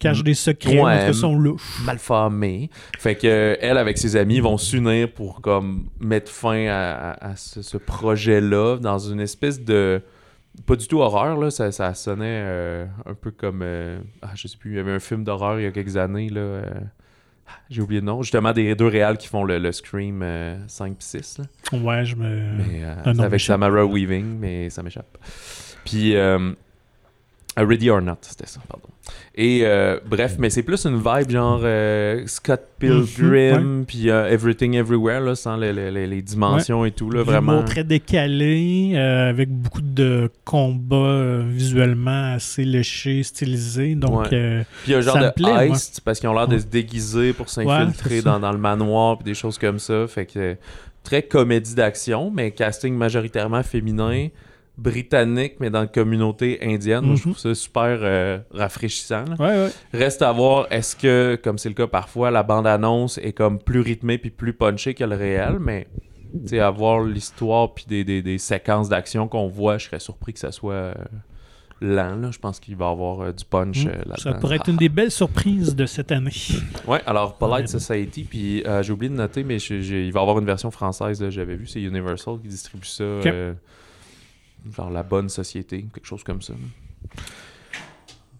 [0.00, 1.80] Cache des secrets, Ouais, sont louches.
[1.86, 2.68] malformés.
[2.98, 7.36] Fait que elle, avec ses amis, vont s'unir pour comme mettre fin à, à- à
[7.36, 10.02] ce, ce projet-là dans une espèce de
[10.64, 11.50] pas du tout horreur, là.
[11.50, 13.60] Ça, ça sonnait euh, un peu comme.
[13.62, 15.96] euh, ah, je sais plus, il y avait un film d'horreur il y a quelques
[15.96, 16.40] années, là.
[16.40, 16.64] euh,
[17.70, 18.22] J'ai oublié le nom.
[18.22, 21.38] Justement, des deux réals qui font le, le Scream euh, 5 puis 6.
[21.38, 21.78] Là.
[21.80, 22.26] Ouais, je me.
[22.56, 22.82] Mais,
[23.14, 23.40] c'est avec.
[23.40, 25.18] Samara Weaving, mais ça m'échappe.
[25.84, 26.14] Puis.
[27.64, 28.86] Ready or Not, c'était ça, pardon.
[29.34, 34.74] Et euh, bref, mais c'est plus une vibe genre euh, Scott Pilgrim, puis euh, Everything
[34.74, 37.62] Everywhere, là, sans les, les- les- dimensions et tout, là, vraiment.
[37.62, 43.94] très décalé, avec beaucoup de combats visuellement assez léchés, stylisés.
[43.94, 44.64] Donc, Ouais.
[44.82, 46.66] Puis il y a un genre de plaît, heist, parce qu'ils ont l'air de se
[46.66, 50.06] déguiser pour s'infiltrer dans, dans le manoir, puis des choses comme ça.
[50.08, 50.56] Fait que
[51.04, 54.28] très comédie d'action, mais casting majoritairement féminin,
[54.78, 57.04] britannique, mais dans la communauté indienne.
[57.04, 57.32] Moi, je Mhm.
[57.34, 59.24] trouve ça super euh, rafraîchissant.
[59.24, 59.36] là.
[59.38, 59.70] ouais, ouais.
[59.98, 63.80] Reste à voir, est-ce que, comme c'est le cas parfois, la bande-annonce est comme plus
[63.80, 65.86] rythmée puis plus punchée que le réel, mais
[66.32, 70.00] tu sais, à voir l'histoire puis des, des- des séquences d'action qu'on voit, je serais
[70.00, 70.94] surpris que ça soit euh,
[71.80, 72.16] lent.
[72.16, 72.30] là.
[72.30, 74.14] Je pense qu'il va y avoir euh, du punch euh, là-dedans.
[74.18, 76.32] Ça pourrait être une des belles surprises de cette année.
[76.86, 77.68] Ouais, alors Polite.
[77.68, 81.26] Society, puis euh, j'ai oublié de noter, mais il va y avoir une version française,
[81.30, 83.04] j'avais vu, c'est Universal qui distribue ça.
[84.74, 86.54] Genre La Bonne Société, quelque chose comme ça.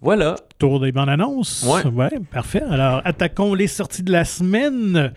[0.01, 0.37] Voilà.
[0.59, 1.65] Tour des bandes annonces.
[1.67, 2.11] Ouais.
[2.31, 2.63] parfait.
[2.63, 5.13] Alors, attaquons les sorties de la semaine.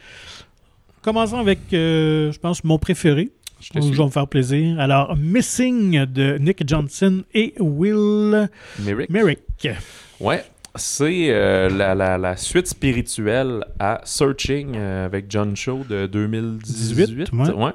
[1.01, 3.29] Commençons avec, euh, je pense, mon préféré.
[3.61, 4.79] Je Je vais me faire plaisir.
[4.79, 9.09] Alors, Missing de Nick Johnson et Will Merrick.
[9.09, 9.39] Merrick.
[10.21, 10.45] Ouais,
[10.75, 16.95] c'est euh, la, la- la suite spirituelle à Searching euh, avec John Cho de 2018.
[17.29, 17.71] 18, ouais.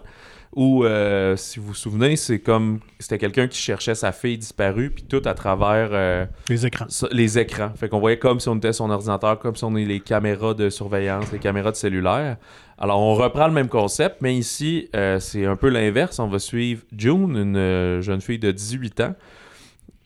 [0.56, 4.90] Où, euh, si vous vous souvenez, c'est comme c'était quelqu'un qui cherchait sa fille disparue,
[4.90, 6.86] puis tout à travers euh, Les écrans.
[7.10, 7.72] les écrans.
[7.74, 10.54] Fait qu'on voyait comme si on était son ordinateur, comme si on est les caméras
[10.54, 12.36] de surveillance, les caméras de cellulaire.
[12.78, 16.18] Alors on reprend le même concept, mais ici euh, c'est un peu l'inverse.
[16.20, 19.14] On va suivre June, une jeune fille de 18 ans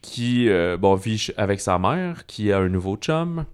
[0.01, 3.45] qui bon, vit avec sa mère, qui a un nouveau chum.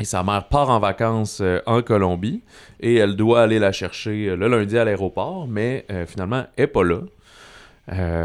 [0.00, 2.42] Et sa mère part en vacances euh, en Colombie
[2.80, 6.64] et elle doit aller la chercher euh, le lundi à l'aéroport, mais euh, finalement, elle
[6.64, 6.98] n'est pas là.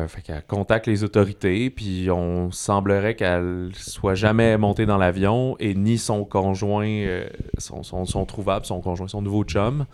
[0.08, 5.76] Fait qu'elle contacte les autorités, puis on semblerait qu'elle soit jamais montée dans l'avion et
[5.76, 7.04] ni son conjoint
[7.58, 9.86] sont trouvables, son conjoint, son nouveau chum.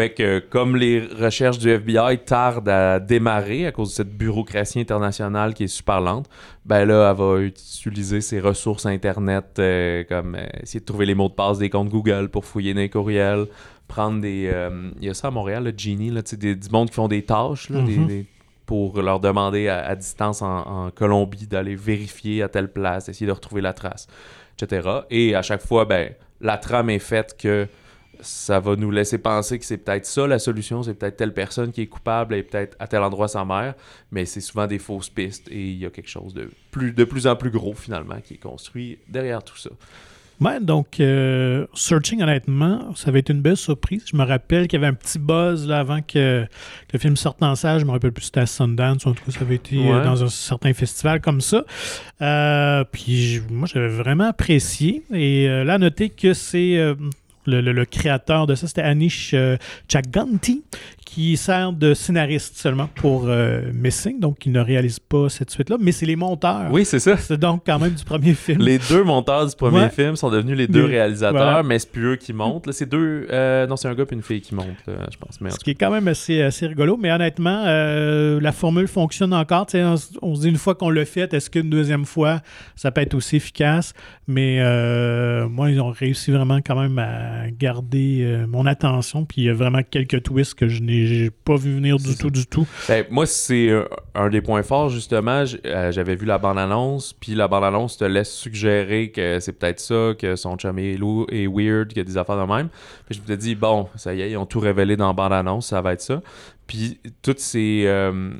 [0.00, 4.80] Fait que comme les recherches du FBI tardent à démarrer à cause de cette bureaucratie
[4.80, 6.26] internationale qui est super lente,
[6.64, 11.14] ben là, elle va utiliser ses ressources internet euh, comme euh, essayer de trouver les
[11.14, 13.44] mots de passe des comptes Google pour fouiller dans les courriels,
[13.88, 14.48] prendre des...
[14.50, 17.08] euh, Il y a ça à Montréal, le Genie, là, des, du monde qui font
[17.08, 18.06] des tâches, là, des- Mhm.
[18.06, 18.26] des-
[18.64, 23.26] pour leur demander à, à distance en, en Colombie d'aller vérifier à telle place, essayer
[23.26, 24.06] de retrouver la trace,
[24.56, 24.88] etc.
[25.10, 26.10] Et à chaque fois, ben,
[26.40, 27.66] la trame est faite que
[28.22, 31.72] ça va nous laisser penser que c'est peut-être ça la solution, c'est peut-être telle personne
[31.72, 33.74] qui est coupable et peut-être à tel endroit sa mère,
[34.10, 37.04] mais c'est souvent des fausses pistes et il y a quelque chose de plus, de
[37.04, 39.70] plus en plus gros finalement qui est construit derrière tout ça.
[40.40, 44.04] Ouais, donc, euh, Searching, honnêtement, ça avait été une belle surprise.
[44.10, 46.46] Je me rappelle qu'il y avait un petit buzz là, avant que,
[46.92, 47.78] le film sorte en salle.
[47.78, 49.76] Je me rappelle plus si c'était à Sundance ou en tout cas, ça avait été
[49.76, 51.66] euh, dans un certain festival comme ça.
[52.22, 55.02] Euh, puis, moi, j'avais vraiment apprécié.
[55.12, 56.96] Et là, noter que c'est.
[57.50, 59.56] Le créateur de ça, c'était Anish euh,
[59.88, 60.62] Chaganti,
[61.12, 65.76] qui sert de scénariste seulement pour euh, Missing, donc il ne réalise pas cette suite-là,
[65.80, 66.68] mais c'est les monteurs.
[66.70, 67.16] Oui, c'est ça.
[67.16, 68.60] C'est donc quand même du premier film.
[68.62, 69.90] Les deux monteurs du premier Ouais.
[69.90, 71.62] film sont devenus les deux réalisateurs, voilà.
[71.64, 72.66] mais c'est plus eux qui montent.
[72.68, 73.26] Là, c'est deux.
[73.30, 75.40] euh, non, c'est un gars et une fille qui montent, là, je pense.
[75.40, 79.34] Mais Ce qui est quand même assez, assez rigolo, mais honnêtement, euh, la formule fonctionne
[79.34, 79.66] encore.
[80.22, 82.40] On, se dit une fois qu'on l'a fait, est-ce qu'une deuxième fois,
[82.76, 83.94] ça peut être aussi efficace?
[84.28, 89.24] Mais euh, moi, ils ont réussi vraiment quand même à garder euh, mon attention.
[89.24, 92.16] Puis il y a vraiment quelques twists que je n'ai j'ai pas vu venir du
[92.16, 92.66] tout, du tout.
[92.88, 93.84] Ben, moi, c'est un,
[94.14, 95.44] un des points forts, justement.
[95.64, 100.12] Euh, J'avais vu la bande-annonce, puis la bande-annonce te laisse suggérer que c'est peut-être ça,
[100.18, 102.68] que son chum est lourd et weird, qu'il y a des affaires de même.
[103.06, 105.12] Puis je me suis dit, bon, ça y est, ils ont tout révélé dans la
[105.12, 106.20] bande-annonce, ça va être ça.
[106.66, 108.30] Puis toutes ces, euh,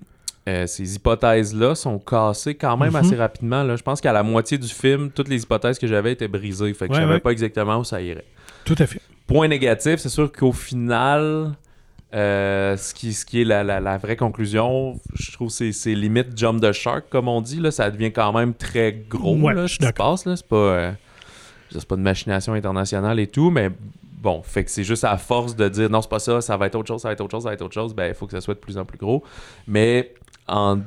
[0.48, 2.96] euh, ces hypothèses-là sont cassées quand même Mhm.
[2.96, 3.62] assez rapidement.
[3.62, 3.76] Là.
[3.76, 6.72] Je pense qu'à la moitié du film, toutes les hypothèses que j'avais étaient brisées.
[6.74, 7.20] Fait que Ouais, je savais ouais.
[7.20, 8.24] pas exactement où ça irait.
[8.64, 9.00] Tout à fait.
[9.26, 11.52] Point négatif, c'est sûr qu'au final,
[12.14, 15.94] euh, ce, qui, ce qui est la, la- la vraie conclusion, je trouve que c'est-
[15.94, 17.60] limite jump the shark, comme on dit.
[17.60, 19.36] Là, ça devient quand même très gros.
[19.36, 20.18] Ouais, là, je ce suis qui se d'accord.
[20.18, 20.92] C'est pas, euh,
[21.88, 23.70] pas une machination internationale et tout, mais
[24.20, 26.66] bon, fait que c'est juste à force de dire non, c'est pas ça, ça va
[26.66, 28.14] être autre chose, ça va être autre chose, ça va être autre chose, ben il
[28.14, 29.22] faut que ça soit de plus en plus gros.
[29.68, 30.12] Mais
[30.48, 30.78] en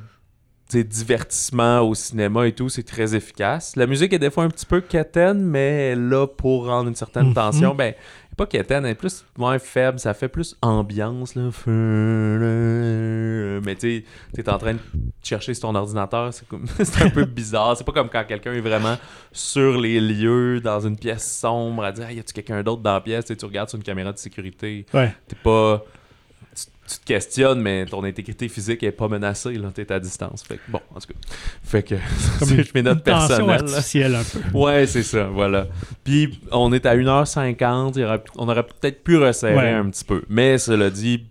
[0.81, 3.75] divertissement au cinéma et tout, c'est très efficace.
[3.75, 7.27] La musique est des fois un petit peu quétaine, mais là, pour rendre une certaine
[7.27, 7.33] Mhm.
[7.35, 7.93] tension, ben,
[8.37, 11.49] pas quétaine, elle est plus moins faible, ça fait plus ambiance, là.
[13.65, 14.79] Mais tu t'es en train de
[15.21, 16.31] chercher sur ton ordinateur,
[16.79, 17.77] c'est un peu bizarre.
[17.77, 18.97] C'est pas comme quand quelqu'un est vraiment
[19.31, 22.93] sur les lieux, dans une pièce sombre, à dire, hey, y a-tu quelqu'un d'autre dans
[22.93, 23.25] la pièce?
[23.25, 25.13] Sais, tu regardes sur une caméra de sécurité, Ouais.
[25.27, 25.83] t'es pas.
[26.87, 29.69] Tu, te questionnes, mais ton intégrité physique est pas menacée, là.
[29.73, 30.43] T'es à distance.
[30.43, 31.35] Fait que, bon, en tout cas.
[31.63, 31.95] Fait que,
[32.39, 33.47] Comme une, mes notes une tension personnelles.
[33.47, 33.53] là.
[33.55, 34.57] artificielle un peu.
[34.57, 35.67] Ouais, c'est ça, voilà.
[36.03, 39.69] Puis on est à 1h50, il y aurait- on aurait peut-être pu resserrer Ouais.
[39.71, 40.23] un petit peu.
[40.29, 41.23] Mais cela dit,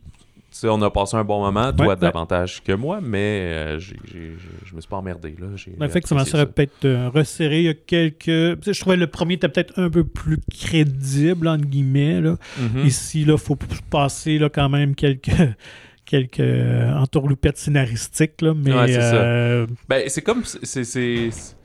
[0.69, 2.01] on a passé un bon moment, toi Ouais, ouais.
[2.01, 5.35] davantage que moi, mais euh, j'ai- j'ai- j'ai- je me suis pas emmerdé.
[5.39, 5.47] Là.
[5.87, 7.61] Effectivement, ça aurait peut-être euh, resserré.
[7.61, 8.27] Il y a quelques.
[8.27, 12.21] Je trouvais le premier était peut-être un peu plus crédible, entre guillemets.
[12.21, 12.37] Là.
[12.59, 12.87] Mhm.
[12.87, 13.57] Ici, il faut
[13.91, 15.31] passer là, quand même quelques,
[16.05, 18.41] quelques euh, entourloupettes scénaristiques.
[18.43, 19.15] Là, mais Ouais, c'est ça.
[19.15, 20.45] euh, Ben, c'est comme.
[20.45, 21.57] c'est- c'est- c'est-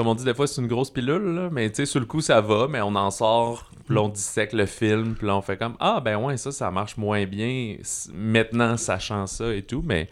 [0.00, 2.06] Comme on dit des fois, c'est une grosse pilule, là, mais tu sais, sur le
[2.06, 5.42] coup, ça va, mais on en sort, puis on dissèque le film, puis là, on
[5.42, 7.76] fait comme Ah, ben ouais, ça, ça marche moins bien,
[8.14, 10.08] maintenant, sachant ça et tout, mais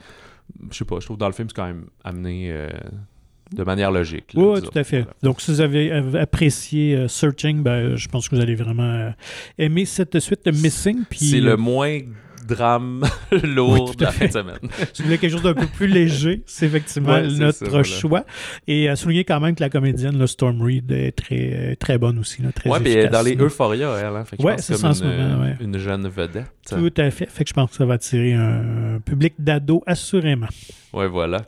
[0.70, 2.68] je sais pas, je trouve que dans le film, c'est quand même amené euh,
[3.50, 4.34] de manière logique.
[4.34, 5.00] là, oui, tout à fait.
[5.00, 5.16] Voilà.
[5.22, 8.82] Donc, si vous avez euh, apprécié euh, Searching, ben, je pense que vous allez vraiment
[8.82, 9.10] euh,
[9.56, 11.04] aimer cette suite de Missing.
[11.08, 12.00] Puis, C'est le moins
[12.48, 13.04] drame
[13.44, 14.58] lourd Oui, de la fin de semaine.
[14.92, 17.84] Si vous voulez quelque chose d'un peu plus léger, c'est effectivement Ouais, notre ça, voilà.
[17.84, 18.24] choix.
[18.66, 22.18] Et à souligner quand même que la comédienne, là, Storm Reed, est très, très bonne
[22.18, 22.42] aussi.
[22.42, 23.36] Là, très Ouais, puis efficace, dans les.
[23.36, 24.06] Euphoria, elle.
[24.16, 25.56] Hein, fait que je Ouais, c'est ça en ce une, moment, ouais.
[25.60, 26.50] une jeune vedette.
[26.68, 27.26] Tout à fait.
[27.30, 30.48] Fait que je pense que ça va attirer un public d'ados, assurément.
[30.92, 31.38] Ouais, voilà.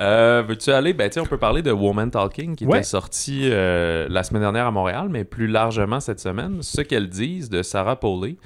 [0.00, 0.92] Euh, Veux-tu aller?
[0.92, 2.78] Ben, on peut parler de Woman Talking qui Ouais.
[2.78, 6.62] était sorti euh, la semaine dernière à Montréal, mais plus largement cette semaine.
[6.62, 8.36] Ce qu'elles disent de Sarah Polley,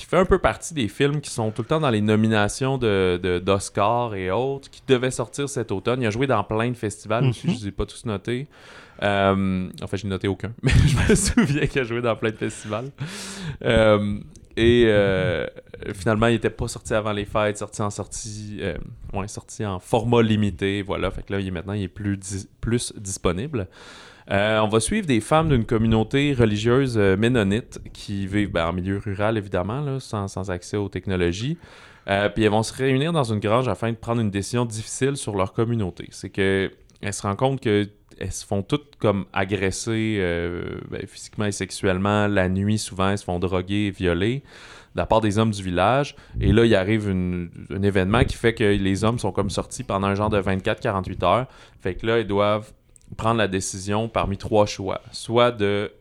[0.00, 2.78] qui fait un peu partie des films qui sont tout le temps dans les nominations
[2.78, 6.00] de, de- d'Oscar et autres, qui devaient sortir cet automne.
[6.02, 7.52] Il a joué dans plein de festivals aussi, Mhm.
[7.52, 8.46] je ne les ai pas tous notés.
[9.02, 12.16] Euh, en fait, je n'ai noté aucun, mais je me souviens qu'il a joué dans
[12.16, 12.90] plein de festivals.
[13.64, 14.18] Euh,
[14.56, 15.46] et euh,
[15.94, 18.60] finalement, il n'était pas sorti avant les fêtes, sorti en sortie,
[19.12, 21.10] ouais, sorti en format limité, voilà.
[21.10, 22.18] Fait que là, il est maintenant, il est plus,
[22.60, 23.68] plus disponible.
[24.30, 28.72] Euh, on va suivre des femmes d'une communauté religieuse euh, ménonite qui vivent ben, en
[28.72, 31.58] milieu rural, évidemment, sans, accès aux technologies.
[32.08, 35.16] Euh, puis elles vont se réunir dans une grange afin de prendre une décision difficile
[35.16, 36.08] sur leur communauté.
[36.10, 40.18] C'est que elles se rendent compte que elles se font toutes comme agresser
[40.90, 42.76] ben, physiquement et sexuellement la nuit.
[42.76, 44.42] Souvent, elles se font droguer et violer
[44.94, 46.16] de la part des hommes du village.
[46.40, 50.08] Et là, il arrive un événement qui fait que les hommes sont comme sortis pendant
[50.08, 51.46] un genre de 24-48 heures.
[51.80, 52.72] Fait que là, ils doivent
[53.16, 55.00] prendre la décision parmi trois choix.
[55.12, 55.92] Soit de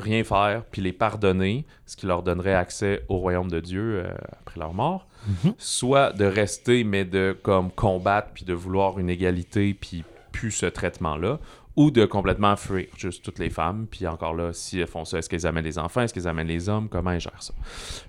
[0.00, 4.14] rien faire puis les pardonner, ce qui leur donnerait accès au royaume de Dieu euh,
[4.40, 5.06] après leur mort.
[5.26, 5.54] Mhm.
[5.58, 10.66] Soit de rester, mais de comme combattre puis de vouloir une égalité puis plus ce
[10.66, 11.38] traitement-là.
[11.76, 13.86] Ou de complètement fuir juste toutes les femmes.
[13.90, 16.02] Puis encore là, si elles font ça, est-ce qu'elles amènent les enfants?
[16.02, 16.88] Est-ce qu'elles amènent les hommes?
[16.88, 17.54] Comment elles gèrent ça?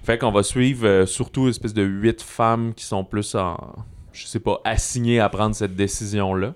[0.04, 3.58] Fait qu'on va suivre euh, surtout une espèce de huit femmes qui sont plus en,
[4.14, 6.54] je sais pas, assignées à prendre cette décision-là.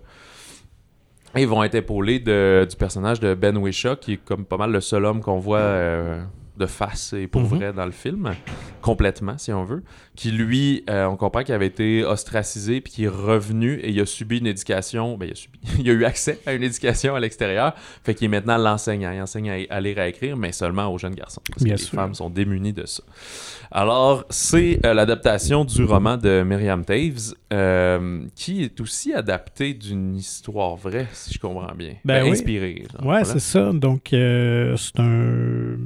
[1.37, 4.71] Ils vont être épaulés de- du personnage de Ben Wishaw, qui est comme pas mal
[4.71, 6.23] le seul homme qu'on voit euh,
[6.57, 7.47] de face et pour Mhm.
[7.47, 8.31] vrai dans le film,
[8.81, 9.83] complètement si on veut,
[10.15, 13.99] qui lui, euh, on comprend qu'il avait été ostracisé puis qui est revenu et il
[13.99, 17.15] a subi une éducation, ben il a subi, il a eu accès à une éducation
[17.15, 20.37] à l'extérieur, fait qu'il est maintenant l'enseignant, il enseigne à, à lire et à écrire,
[20.37, 23.03] mais seulement aux jeunes garçons, parce Bien que les femmes sont démunies de ça.
[23.71, 30.15] Alors, c'est euh, l'adaptation du roman de Myriam Taves, euh, qui est aussi adapté d'une
[30.15, 31.95] histoire vraie, si je comprends bien.
[32.05, 32.31] Ben oui.
[32.31, 32.83] inspirée.
[32.91, 33.25] genre, Ouais, voilà.
[33.25, 33.71] c'est ça.
[33.73, 35.77] Donc, c'est un,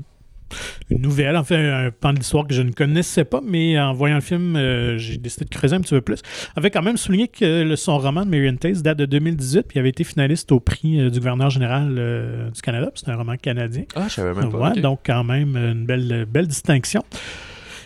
[0.90, 3.94] une nouvelle, en fait, un pan de l'histoire que je ne connaissais pas, mais en
[3.94, 6.22] voyant le film, euh, j'ai décidé de creuser un petit peu plus.
[6.56, 9.78] Avec quand même souligné que le, son roman de Marion Taze date de 2018, puis
[9.78, 12.90] il avait été finaliste au prix euh, du gouverneur général euh, du Canada.
[12.94, 13.84] puis C'est un roman canadien.
[13.96, 14.72] Ah, je savais même pas.
[14.72, 14.82] Ouais.
[14.82, 17.04] Donc, quand même, une belle, belle distinction.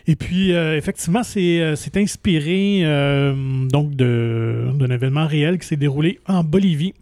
[0.06, 3.34] Et puis, euh, effectivement, c'est euh, inspiré euh,
[3.68, 6.94] donc d'un événement réel qui s'est déroulé en Bolivie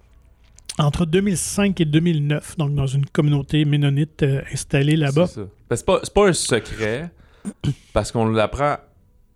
[0.80, 5.28] entre 2005 et 2009, donc dans une communauté ménonite euh, installée là-bas.
[5.28, 5.48] C'est ça.
[5.70, 7.12] Ben, c'est pas, c'est pas un secret,
[7.94, 8.78] parce qu'on l'apprend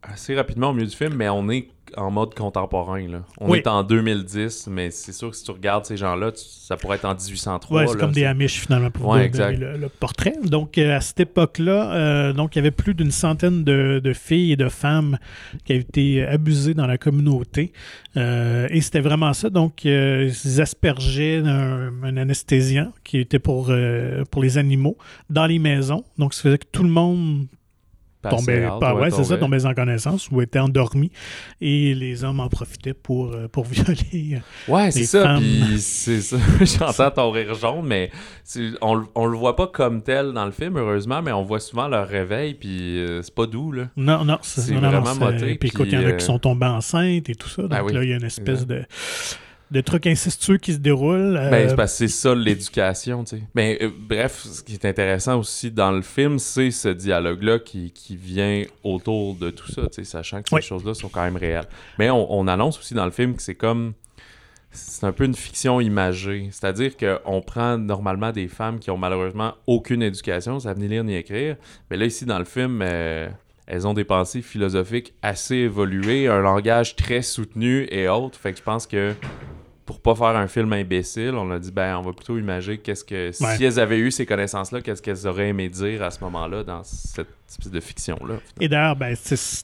[0.02, 1.68] assez rapidement au milieu du film, mais on est
[1.98, 3.08] en mode contemporain.
[3.08, 3.24] Là.
[3.40, 3.60] On Oui.
[3.60, 7.06] est en 2010, mais c'est sûr que si tu regardes ces gens-là, ça pourrait être
[7.06, 7.82] en 1803.
[7.82, 9.60] Ouais, c'est comme des Amish finalement pour Ouais, vous exact.
[9.60, 10.34] donner le, le portrait.
[10.44, 14.14] Donc euh, à cette époque-là, euh, donc il y avait plus d'une centaine de, de
[14.14, 15.18] filles et de femmes
[15.64, 17.72] qui avaient été abusées dans la communauté.
[18.18, 19.50] Euh, et c'était vraiment ça.
[19.50, 23.72] Donc ils aspergeaient un, un anesthésiant qui était pour,
[24.32, 24.98] pour les animaux
[25.30, 26.04] dans les maisons.
[26.18, 27.48] Donc ça faisait que tout le monde
[28.30, 31.12] pas, ouais, ouais, c'est ça, tombaient en connaissance ou étaient endormis.
[31.62, 34.40] Et les hommes en profitaient pour, euh, pour violer.
[34.68, 35.38] Ouais, c'est ça.
[35.78, 36.38] c'est ça.
[36.62, 38.12] J'entends ton rire jaune, mais
[38.82, 41.88] on, on le voit pas comme tel dans le film, heureusement, mais on voit souvent
[41.88, 43.90] leur réveil, puis euh, c'est pas doux, là.
[43.96, 46.12] Non, non, c'est non, non, vraiment c'est- moté, Puis écoute, il y en a puis,
[46.14, 47.64] euh, qui sont tombés enceintes et tout ça.
[47.64, 48.70] Donc Ah oui, là, il y a une espèce exact.
[48.70, 48.86] de,
[49.76, 51.38] de truc incestueux qui se déroule.
[51.38, 53.44] euh, Ben, c'est parce que c'est ça l'éducation, tu sais.
[53.54, 57.92] Mais euh, bref, ce qui est intéressant aussi dans le film, c'est ce dialogue-là qui,
[57.92, 60.62] qui vient autour de tout ça, tu sais, sachant que ces Oui.
[60.62, 61.68] choses-là sont quand même réelles.
[62.00, 63.94] Mais on, on annonce aussi dans le film que c'est comme.
[64.72, 66.50] C'est un peu une fiction imagée.
[66.52, 71.16] C'est-à-dire qu'on prend normalement des femmes qui ont malheureusement aucune éducation, savent ni lire ni
[71.16, 71.56] écrire.
[71.90, 73.30] Mais là, ici, dans le film, euh,
[73.68, 78.38] elles ont des pensées philosophiques assez évoluées, un langage très soutenu et autres.
[78.38, 79.14] Fait que je pense que
[79.86, 83.04] pour pas faire un film imbécile, on a dit ben on va plutôt imaginer qu'est-ce
[83.04, 83.56] que Ouais.
[83.58, 86.84] si elles avaient eu ces connaissances-là, qu'est-ce qu'elles auraient aimé dire à ce moment-là dans
[86.84, 88.36] cette espèce de fiction-là.
[88.60, 89.64] Et d'ailleurs, ben, c'est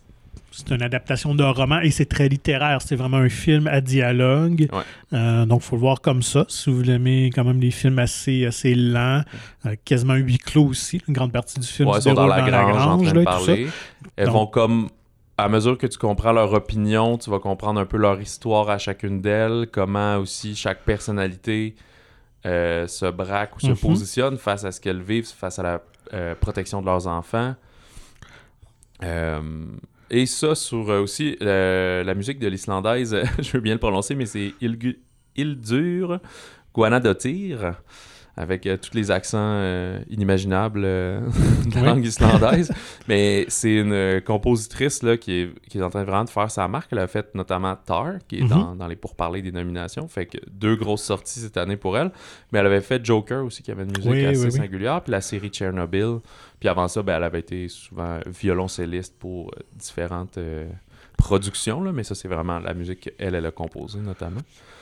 [0.53, 2.81] c'est une adaptation d'un roman et c'est très littéraire.
[2.81, 4.67] C'est vraiment un film à dialogue.
[4.73, 4.81] Ouais.
[5.17, 6.43] Euh, donc, il faut le voir comme ça.
[6.49, 9.21] Si vous aimez quand même des films assez, assez lents,
[9.65, 11.01] euh, quasiment huis clos aussi.
[11.07, 13.13] Une grande partie du film Ouais, elles se sont dans la grange, en train là,
[13.13, 13.37] de et tout ça.
[13.45, 13.67] parler.
[14.17, 14.89] Elles Donc- vont comme
[15.37, 18.77] à mesure que tu comprends leur opinion, tu vas comprendre un peu leur histoire à
[18.77, 21.75] chacune d'elles, comment aussi chaque personnalité
[22.45, 23.77] euh, se braque ou se Mhm.
[23.77, 25.81] positionne face à ce qu'elles vivent, face à la
[26.13, 27.55] euh, protection de leurs enfants.
[29.03, 29.65] Euh,
[30.09, 34.53] et ça sur aussi la musique de l'islandaise, je veux bien le prononcer, mais c'est
[34.61, 34.99] Ilgu-
[35.35, 36.19] Hildur
[36.73, 37.75] Guanadottir,
[38.41, 41.19] avec euh, tous les accents euh, inimaginables euh,
[41.65, 41.87] de la Oui.
[41.87, 42.71] langue islandaise.
[43.07, 46.67] mais c'est une compositrice là, qui, est, qui est en train vraiment de faire sa
[46.67, 46.89] marque.
[46.91, 48.49] Elle a fait notamment Tar, qui est Mhm.
[48.49, 50.07] dans, dans les pourparlers des nominations.
[50.07, 52.11] Fait que deux grosses sorties cette année pour elle.
[52.51, 55.01] Mais elle avait fait Joker aussi, qui avait une musique Oui, assez oui, singulière.
[55.01, 56.17] Puis la série Chernobyl.
[56.59, 60.37] Puis avant ça, ben, elle avait été souvent violoncelliste pour différentes
[61.17, 61.83] productions.
[61.83, 64.41] Là, mais ça, c'est vraiment la musique qu'elle, elle a composée notamment.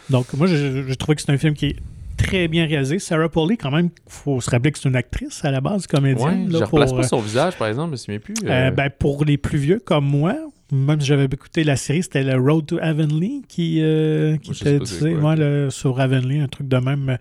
[0.09, 1.75] Donc, moi, j'ai trouvé que c'est un film qui est
[2.23, 2.99] très bien réalisé.
[2.99, 5.81] Sarah Pauli, quand même, il faut se rappeler que c'est une actrice à la base,
[5.83, 6.47] Ouais, comédienne.
[6.51, 8.33] je là, replace pour, pas euh, son visage, par exemple, je me souviens plus.
[8.45, 10.35] Euh, euh, ben, pour les plus vieux comme moi,
[10.71, 14.61] même si j'avais écouté la série, c'était le Road to Avonlea qui, euh, qui Je
[14.61, 15.39] était pas ouais, ok.
[15.39, 17.17] le- sur Avonlea, un truc de même euh,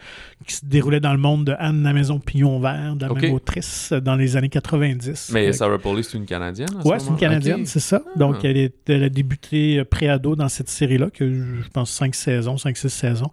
[0.47, 3.23] qui se déroulait dans le monde de Anne la Maison Pignon Vert, de la Ok.
[3.23, 5.31] même autrice, euh, dans les années 90.
[5.33, 7.17] mais Euh, Sarah Pauli, c'est une Canadienne ce Ouais, c'est une?
[7.17, 8.03] Canadienne, c'est ça.
[8.07, 8.19] Ah.
[8.19, 12.15] Donc, elle, est- elle a débuté euh, pré-ado dans cette série-là, que je pense 5
[12.15, 13.31] saisons, 5-6 saisons.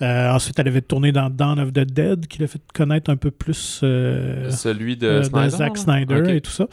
[0.00, 3.16] Euh, ensuite, elle avait tourné dans Dawn of the Dead, qui l'a fait connaître un
[3.16, 5.50] peu plus euh, Celui de euh, Snyder.
[5.50, 5.82] Zack là?
[5.82, 6.28] Snyder Ok.
[6.28, 6.66] et tout ça.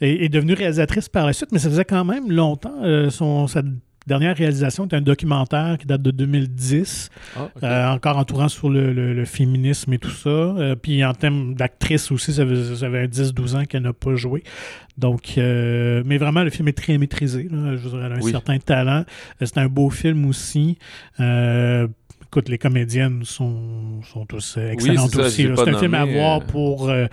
[0.00, 2.74] Et est devenue réalisatrice par la suite, mais ça faisait quand même longtemps.
[2.82, 3.62] euh, son, sa
[4.06, 7.62] dernière réalisation était un documentaire qui date de 2010, Ah, ok.
[7.62, 10.28] euh, encore entourant sur le, le- le féminisme et tout ça.
[10.30, 14.42] Euh, puis en termes d'actrice aussi, ça fait 10-12 ans qu'elle n'a pas joué.
[14.96, 17.48] Donc, euh, mais vraiment, le film est très maîtrisé.
[17.50, 17.76] là.
[17.76, 18.30] Je dire, elle a un Oui.
[18.30, 19.04] certain talent.
[19.42, 20.78] C'est un beau film aussi.
[21.20, 21.86] Euh,
[22.30, 25.48] écoute, les comédiennes sont, sont tous euh, excellentes aussi.
[25.56, 27.06] C'est un film à voir euh, pour, euh,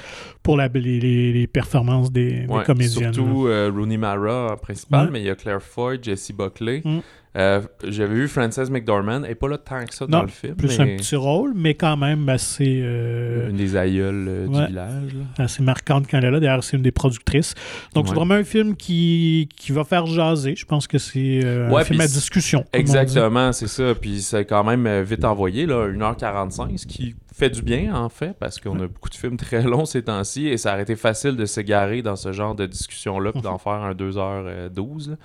[0.43, 3.07] pour la- les, performances des, des Ouais, comédiennes.
[3.07, 3.13] là.
[3.13, 5.11] Surtout euh, Rooney Mara principal, Ouais.
[5.13, 6.82] mais il y a Claire Foy, Jessie Buckley.
[6.84, 6.99] Mm.
[7.36, 10.29] Euh, J'avais vu Frances McDormand, elle n'est pas là tant que ça Non, dans le
[10.29, 10.55] film.
[10.55, 14.61] Plus mais un petit rôle, mais quand même assez, euh, une des aïeules euh, ouais.
[14.61, 15.13] du village.
[15.13, 15.43] là.
[15.43, 16.39] assez marquante quand elle est là.
[16.39, 17.53] D'ailleurs, c'est une des productrices.
[17.93, 20.55] Donc, c'est vraiment un film qui, qui va faire jaser.
[20.55, 22.65] Je pense que c'est Ouais, un film à discussion.
[22.73, 23.93] Exactement, c'est ça.
[23.95, 28.33] Puis c'est quand même vite envoyé, là, 1h45, ce qui fait du bien, en fait,
[28.39, 31.36] parce qu'on a beaucoup de films très longs ces temps-ci, et ça aurait été facile
[31.36, 35.17] de s'égarer dans ce genre de discussion-là, puis d'en faire un 2h12.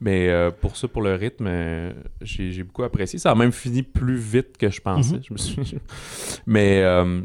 [0.00, 3.18] Mais euh, pour ça, pour le rythme, euh, j'ai j'ai beaucoup apprécié.
[3.18, 5.16] Ça a même fini plus vite que je pensais.
[5.16, 5.22] Mhm.
[5.28, 5.78] je me suis...
[6.46, 6.82] Mais...
[6.82, 7.20] euh,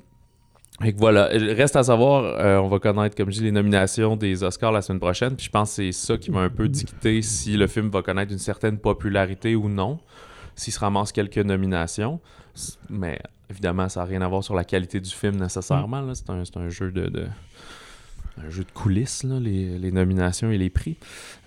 [0.98, 4.82] voilà, reste à savoir, on va connaître, comme je dis, les nominations des Oscars la
[4.82, 5.36] semaine prochaine.
[5.36, 8.02] Puis je pense que c'est ça qui va un peu dicter si le film va
[8.02, 10.00] connaître une certaine popularité ou non,
[10.56, 12.20] s'il se ramasse quelques nominations.
[12.90, 13.20] Mais
[13.52, 16.02] évidemment, ça n'a rien à voir sur la qualité du film nécessairement.
[16.02, 16.16] là.
[16.16, 17.28] C'est un, c'est un jeu de, de-
[18.38, 20.98] un jeu de coulisses, là, les, les nominations et les prix.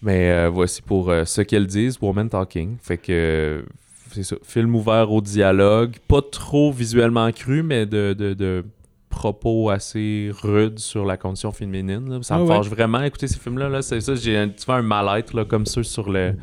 [0.02, 2.76] Mais euh, voici pour euh, ce qu'elles disent, Woman Talking.
[2.82, 3.64] Fait que
[4.12, 8.64] c'est ça, film ouvert au dialogue, pas trop visuellement cru, mais de, de, de
[9.08, 12.08] propos assez rudes sur la condition féminine.
[12.10, 12.18] là.
[12.22, 12.56] Ça me Ah ouais.
[12.56, 13.68] fâche vraiment écouter ces films-là.
[13.68, 13.82] Là.
[13.82, 16.34] C'est ça, j'ai un petit peu un mal-être là, comme ceux sur le.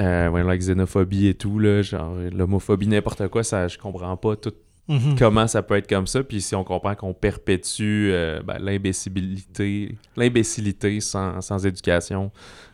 [0.00, 4.36] Euh, ouais, la xénophobie et tout, là, genre l'homophobie, n'importe quoi, ça, je comprends pas
[4.36, 4.52] tout
[4.88, 5.16] Mhm.
[5.18, 6.22] comment ça peut être comme ça.
[6.22, 12.30] Puis si on comprend qu'on perpétue euh, ben, l'imbécilité, l'imbécilité sans, sans éducation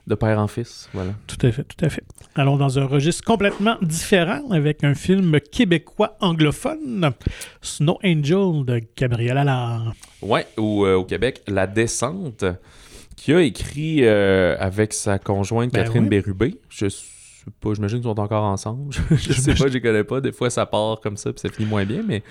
[0.07, 0.89] de père en fils.
[0.93, 1.13] Voilà.
[1.27, 2.03] Tout à fait, tout à fait.
[2.35, 7.11] Allons dans un registre complètement différent avec un film québécois anglophone,
[7.61, 9.95] Snow Angel de Gabriel Allard.
[10.21, 12.45] Ouais, ou euh, au Québec, La Descente.
[13.17, 16.09] qui a écrit euh, avec sa conjointe Ben Catherine oui.
[16.09, 16.61] Bérubé.
[16.69, 16.87] Je
[17.45, 18.93] sais pas, j'imagine qu'ils sont encore ensemble.
[19.11, 20.21] je sais pas, je les connais pas.
[20.21, 22.23] Des fois, ça part comme ça, puis ça finit moins bien, mais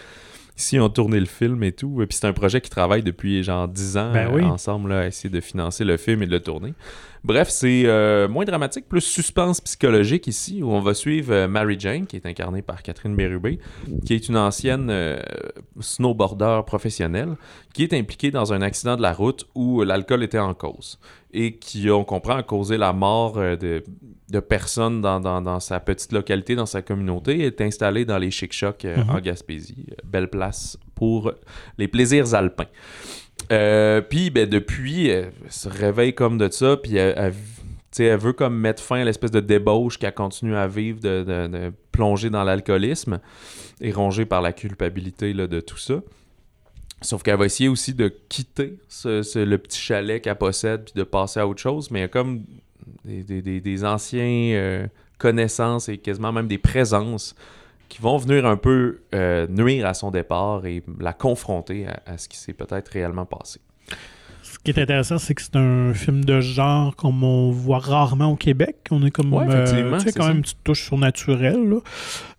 [0.57, 1.95] ici, ils ont tourné le film et tout.
[2.07, 4.43] Puis c'est un projet qui travaille depuis genre 10 ans Ben oui.
[4.43, 6.73] ensemble là, à essayer de financer le film et de le tourner.
[7.23, 11.75] Bref, c'est euh, moins dramatique, plus suspense psychologique ici, où on va suivre euh, Mary
[11.79, 13.59] Jane, qui est incarnée par Catherine Bérubé,
[14.05, 15.19] qui est une ancienne euh,
[15.79, 17.35] snowboarder professionnelle,
[17.73, 20.99] qui est impliquée dans un accident de la route où l'alcool était en cause
[21.33, 23.83] et qui, on comprend, a causé la mort de,
[24.29, 28.17] de personnes dans, dans- dans sa petite localité, dans sa communauté, et est installée dans
[28.17, 29.09] les chic-chocs Mhm.
[29.09, 29.85] en Gaspésie.
[30.03, 31.31] Belle place pour
[31.77, 32.65] les plaisirs alpins.
[33.51, 37.33] Euh, puis, ben, depuis, elle se réveille comme de ça, puis elle,
[38.17, 42.43] veut comme mettre fin à l'espèce de débauche qu'elle continue à vivre, de, plonger dans
[42.43, 43.19] l'alcoolisme,
[43.81, 46.01] et rongée par la culpabilité là, de tout ça.
[47.01, 51.03] Sauf qu'elle va essayer aussi de quitter ce- le petit chalet qu'elle possède, puis de
[51.03, 52.43] passer à autre chose, mais il y a comme
[53.03, 54.87] des- des anciens euh,
[55.17, 57.35] connaissances et quasiment même des présences
[57.91, 62.17] qui vont venir un peu euh, nuire à son départ et la confronter à, à
[62.17, 63.59] ce qui s'est peut-être réellement passé.
[64.43, 68.27] Ce qui est intéressant, c'est que c'est un film de genre comme on voit rarement
[68.31, 68.77] au Québec.
[68.91, 69.33] On est comme.
[69.33, 70.29] Ouais, euh, effectivement, tu sais, c'est quand ça.
[70.29, 71.69] même une petite touche surnaturelle.
[71.69, 71.77] là.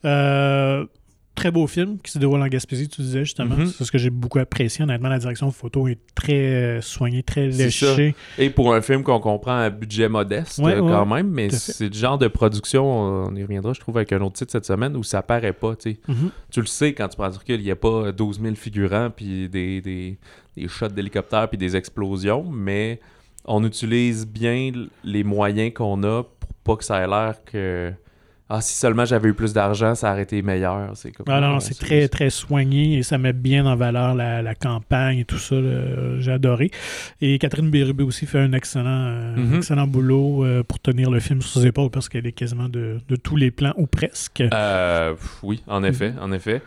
[0.06, 0.86] Euh,
[1.34, 3.56] très beau film qui se déroule en Gaspésie, tu disais justement.
[3.56, 3.66] Mhm.
[3.66, 4.82] C'est ce que j'ai beaucoup apprécié.
[4.82, 8.14] Honnêtement, la direction photo est très euh, soignée, très léchée.
[8.38, 11.50] Et pour un film qu'on comprend à budget modeste Ouais, euh, ouais, quand même, mais
[11.50, 14.66] c'est le genre de production, on y reviendra je trouve avec un autre titre cette
[14.66, 16.00] semaine, où ça paraît pas, tu sais.
[16.08, 16.30] Mhm.
[16.50, 19.10] Tu le sais quand tu prends du recul, il n'y a pas 12 000 figurants,
[19.14, 20.18] puis des, des,
[20.56, 23.00] des shots d'hélicoptères, puis des explosions, mais
[23.44, 24.72] on utilise bien
[25.04, 27.92] les moyens qu'on a pour pas que ça ait l'air que...
[28.54, 30.90] Ah, si seulement j'avais eu plus d'argent, ça aurait été meilleur.
[30.94, 31.24] C'est comme...
[31.28, 35.20] Ah non, c'est très, très soigné et ça met bien en valeur la, la campagne
[35.20, 35.56] et tout ça.
[36.18, 36.70] J'ai adoré.
[37.22, 39.54] Et Catherine Bérubé aussi fait un excellent, euh, Mhm.
[39.56, 42.98] excellent boulot euh, pour tenir le film sur ses épaules parce qu'elle est quasiment de,
[43.08, 44.42] de tous les plans, ou presque.
[44.42, 46.60] Euh, oui, en effet, en effet.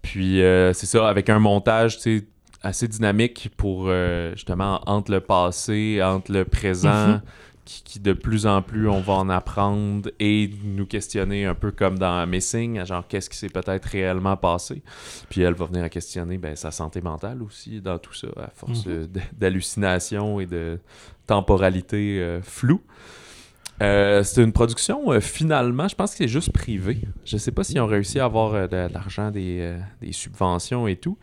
[0.00, 2.26] Puis euh, c'est ça, avec un montage, tu sais,
[2.62, 3.90] assez dynamique pour
[4.34, 7.22] justement entre le passé, entre le présent, Mhm.
[7.64, 11.70] Qui, qui de plus en plus on va en apprendre et nous questionner un peu
[11.70, 14.82] comme dans Missing, genre qu'est-ce qui s'est peut-être réellement passé?
[15.30, 18.50] Puis elle va venir à questionner ben, sa santé mentale aussi dans tout ça, à
[18.54, 18.92] force Mhm.
[18.92, 20.78] euh, d- d'hallucination et de
[21.26, 22.80] temporalité euh, floue.
[23.82, 26.98] Euh, c'est une production, euh, finalement, je pense que c'est juste privé.
[27.24, 30.86] Je sais pas s'ils ont réussi à avoir euh, de, de l'argent, des, des subventions
[30.86, 31.18] et tout.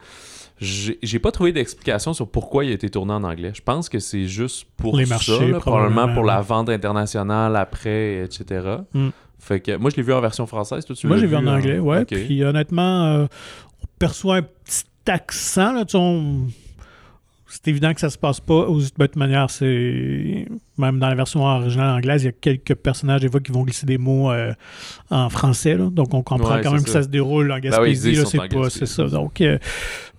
[0.61, 3.51] J'ai pas trouvé d'explication sur pourquoi il a été tourné en anglais.
[3.55, 6.67] Je pense que c'est juste pour Les ça, marchés, là, probablement probablement, pour la vente
[6.69, 8.77] internationale après, etc.
[8.93, 9.07] Mm.
[9.39, 10.83] Fait que moi, je l'ai vu en version française.
[10.83, 12.03] Toi, tu Moi, l'as j'ai vu en anglais, ouais.
[12.03, 13.27] Puis honnêtement, on
[13.99, 15.71] perçoit un petit accent.
[15.71, 16.47] Là, tu sais, on-
[17.47, 20.45] C'est évident que ça se passe pas aux de toute manière, c'est
[20.79, 23.63] même dans la version originale anglaise, il y a quelques personnages des fois qui vont
[23.63, 24.53] glisser des mots euh,
[25.11, 25.89] en français, là.
[25.91, 27.03] donc on comprend Ouais, quand même que ça.
[27.03, 29.03] se déroule en ils Gaspésie, qu'ils c'est pas, c'est ça.
[29.05, 29.57] Donc, euh,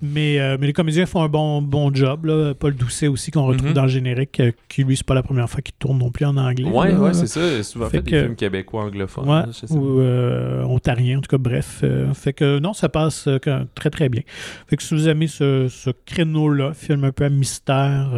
[0.03, 2.25] mais, euh, mais les comédiens font un bon, bon job.
[2.25, 2.55] Là.
[2.55, 3.75] Paul Doucet aussi qu'on retrouve Mhm.
[3.75, 6.37] dans le générique, qui lui c'est pas la première fois qu'il tourne non plus en
[6.37, 6.69] anglais.
[6.69, 7.63] Ouais, ouais, c'est ça.
[7.63, 9.29] Souvent Fait fait, des films québécois anglophones.
[9.29, 9.47] Ouais, là,
[9.77, 11.85] ou euh, ontarien, en tout cas, bref.
[12.15, 13.29] fait que non, ça passe
[13.75, 14.23] très très bien.
[14.69, 18.11] Fait que si vous aimez ce, ce créneau-là, film un peu à mystère,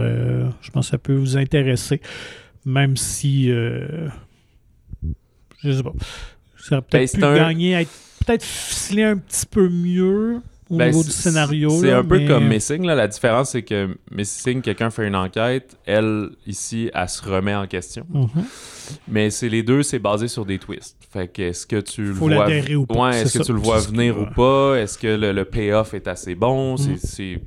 [0.61, 2.01] je pense que ça peut vous intéresser,
[2.65, 4.09] même si, euh,
[5.63, 5.93] je sais pas,
[6.57, 7.91] ça aurait Ben, peut-être c'est pu un- gagner, à être
[8.27, 10.41] peut-être ficelé un petit peu mieux
[10.71, 11.71] au Ben, niveau du scénario.
[11.81, 12.87] C'est un peu comme Missing.
[12.87, 12.95] Là.
[12.95, 15.77] La différence, c'est que Missing, quelqu'un fait une enquête.
[15.85, 18.07] Elle, ici, elle se remet en question.
[18.09, 18.29] Mhm.
[19.09, 20.97] Mais c'est les deux, c'est basé sur des twists.
[21.13, 23.45] Fait que est-ce que tu le Faut vois ou pas, Ouais, est-ce que ça.
[23.45, 24.77] tu le vois venir ou pas?
[24.77, 26.77] Est-ce que le, le payoff est assez bon?
[26.79, 26.97] Mhm.
[26.97, 27.41] C'est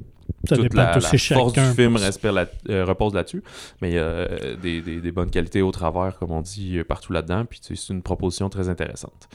[0.47, 2.33] Ça toute la, la force du film respire
[2.69, 3.43] euh, repose là-dessus.
[3.81, 4.27] Mais il y a
[4.61, 7.45] des, des- des bonnes qualités au travers, comme on dit, euh, partout là-dedans.
[7.45, 9.27] Puis c'est une proposition très intéressante.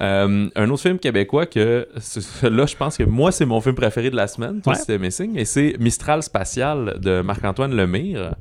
[0.00, 1.86] Euh, un autre film québécois que
[2.42, 4.60] là, je pense que moi, c'est mon film préféré de la semaine.
[4.60, 4.78] Toi, Ouais.
[4.78, 5.36] c'était Missing.
[5.38, 8.34] Et c'est Mistral Spatial de Marc-Antoine Lemire.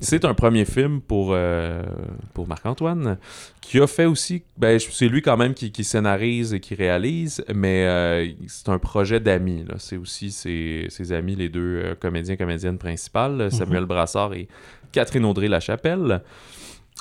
[0.00, 1.82] C'est un premier film pour, euh,
[2.34, 3.16] pour Marc-Antoine
[3.60, 4.42] qui a fait aussi.
[4.58, 8.78] Ben, c'est lui quand même qui, qui scénarise et qui réalise, mais euh, c'est un
[8.78, 9.64] projet d'amis.
[9.78, 14.48] C'est aussi ses, ses amis, les deux comédiens comédiennes principales, Samuel Brassard et
[14.92, 16.20] Catherine Audrey Lachapelle.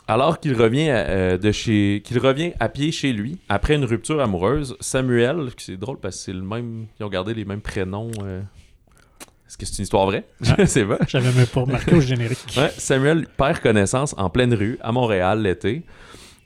[0.07, 3.85] Alors qu'il revient, à, euh, de chez, qu'il revient à pied chez lui après une
[3.85, 7.61] rupture amoureuse, Samuel, c'est drôle parce que c'est le même, ils ont gardé les mêmes
[7.61, 8.11] prénoms.
[8.23, 8.41] euh.
[9.47, 10.25] Est-ce que c'est une histoire vraie?
[10.41, 10.97] Je sais pas.
[11.07, 12.39] J'avais même pas remarqué au générique.
[12.57, 15.83] Ouais, Samuel perd connaissance en pleine rue à Montréal l'été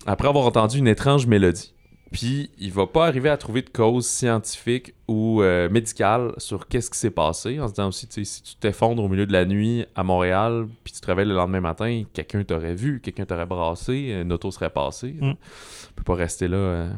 [0.05, 1.73] après avoir entendu une étrange mélodie.
[2.11, 6.89] Puis il va pas arriver à trouver de cause scientifique ou euh, médicale sur qu'est-ce
[6.89, 7.59] qui s'est passé.
[7.59, 10.93] En se disant aussi, si tu t'effondres au milieu de la nuit à Montréal, puis
[10.93, 14.69] tu te réveilles le lendemain matin, quelqu'un t'aurait vu, quelqu'un t'aurait brassé, une auto serait
[14.69, 15.15] passée.
[15.19, 15.33] Mm.
[15.33, 16.89] Tu peux pas rester là euh,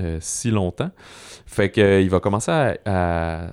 [0.00, 0.90] euh, si longtemps.
[1.46, 3.50] Fait que il va commencer à,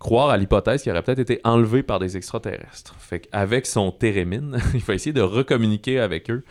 [0.00, 2.94] croire à l'hypothèse qu'il aurait peut-être été enlevé par des extraterrestres.
[2.98, 6.44] Fait qu'avec son térémine, il va essayer de recommuniquer avec eux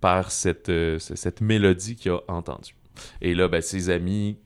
[0.00, 2.77] par cette, cette mélodie qu'il a entendue.
[3.20, 4.36] Et là, ben, ses amis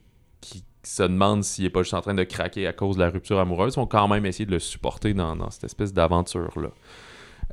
[0.40, 3.11] qui se demandent s'il est pas juste en train de craquer à cause de la
[3.11, 6.70] rupture amoureuse vont quand même essayer de le supporter dans, dans cette espèce d'aventure-là.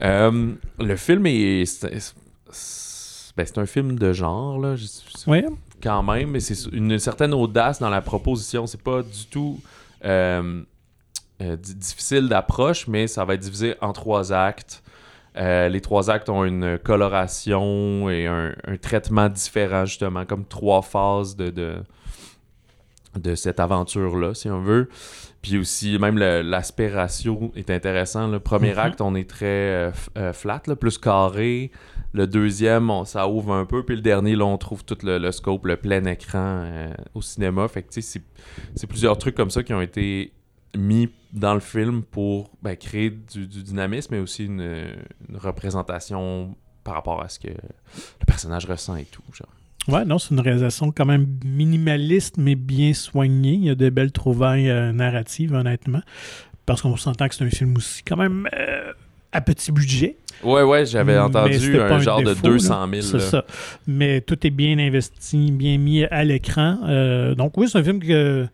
[0.02, 1.66] Euh, le film est...
[1.66, 2.00] C'est
[2.52, 4.76] c'est- ben, c'est un film de genre, là.
[5.28, 5.43] Oui.
[5.82, 8.68] quand même, mais c'est une certaine audace dans la proposition.
[8.68, 9.62] C'est pas du tout
[10.04, 10.62] euh,
[11.41, 14.84] euh, di- difficile d'approche, mais ça va être divisé en trois actes.
[15.40, 20.82] Euh, les trois actes ont une coloration et un, un traitement différent, justement, comme trois
[20.82, 21.76] phases de, de,
[23.18, 24.90] de cette aventure-là, si on veut.
[25.42, 28.28] Puis aussi, même l'aspect ratio est intéressant.
[28.28, 28.80] Le premier Mhm.
[28.80, 31.72] acte, on est très euh, euh, flat, là, plus carré.
[32.12, 33.84] Le deuxième, on- ça ouvre un peu.
[33.86, 37.22] Puis le dernier, là, on trouve tout le, le scope, le plein écran euh, au
[37.22, 37.68] cinéma.
[37.70, 38.26] Fait que, tu sais, c'est-
[38.76, 40.34] c'est plusieurs trucs comme ça qui ont été
[40.78, 44.61] mis dans le film pour ben, créer du, du dynamisme, mais aussi une,
[45.30, 49.24] une représentation par rapport à ce que le personnage ressent et tout.
[49.34, 49.47] Genre.
[49.88, 53.53] Ouais, non, c'est une réalisation quand même minimaliste, mais bien soignée.
[53.53, 56.01] Il y a de belles trouvailles euh, narratives, honnêtement.
[56.65, 58.91] Parce qu'on s'entend que c'est un film aussi quand même euh,
[59.32, 60.17] à petit budget.
[60.43, 63.01] Ouais, ouais, j'avais entendu un un genre défaut, de 200 000.
[63.01, 63.45] C'est ça.
[63.88, 66.78] Mais tout est bien investi, bien mis à l'écran.
[66.88, 68.47] Euh, donc oui, c'est un film que,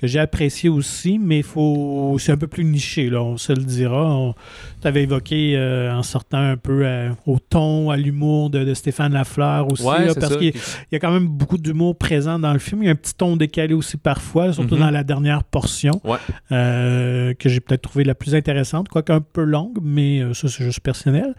[0.00, 3.62] que j'ai apprécié aussi, mais faut c'est un peu plus niché, là, on se le
[3.62, 4.34] dira.
[4.80, 8.72] Tu avais évoqué euh, en sortant un peu à- au ton, à l'humour de, de
[8.72, 11.96] Stéphane Lafleur aussi, Ouais, là, c'est parce qu'il il y a quand même beaucoup d'humour
[11.98, 12.82] présent dans le film.
[12.82, 14.80] Il y a un petit ton décalé aussi parfois, surtout Mhm.
[14.80, 16.16] dans la dernière portion, Ouais.
[16.50, 20.48] euh, que j'ai peut-être trouvé la plus intéressante, quoique un peu longue, mais euh, ça,
[20.48, 21.34] c'est juste personnel.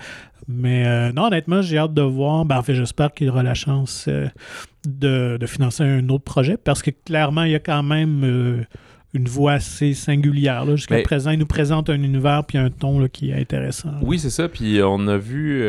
[0.47, 2.45] Mais euh, non, honnêtement, j'ai hâte de voir.
[2.45, 4.27] Ben, en fait, j'espère qu'il aura la chance euh,
[4.87, 8.63] de, de financer un autre projet, parce que clairement, il y a quand même euh,
[9.13, 10.63] une voix assez singulière.
[10.65, 10.75] là.
[10.77, 13.91] Jusqu'à présent, il nous présente un univers puis un ton là, qui est intéressant.
[14.01, 14.47] Oui, c'est ça.
[14.47, 15.61] Puis on a vu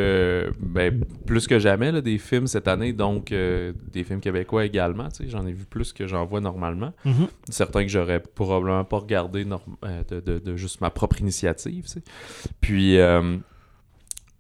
[0.61, 5.09] ben, plus que jamais là, des films cette année, donc des films québécois également.
[5.27, 6.93] J'en ai vu plus que j'en vois normalement.
[7.05, 7.27] Mhm.
[7.49, 11.87] Certains que j'aurais probablement pas regardé de, de- de juste ma propre initiative.
[12.61, 13.37] Puis, euh,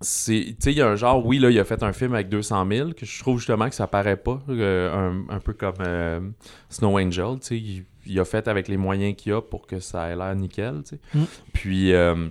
[0.02, 2.14] c'est, tu sais, il y a un genre, oui, là, il a fait un film
[2.14, 5.52] avec 200 000, que je trouve justement que ça paraît pas, euh, un, un peu
[5.52, 6.20] comme euh,
[6.68, 9.80] Snow Angel, tu sais, il, il a fait avec les moyens qu'il a pour que
[9.80, 11.00] ça ait l'air nickel, tu sais.
[11.14, 11.24] Mm.
[11.52, 12.28] Puis, euh,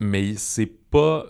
[0.00, 1.26] mais c'est pas,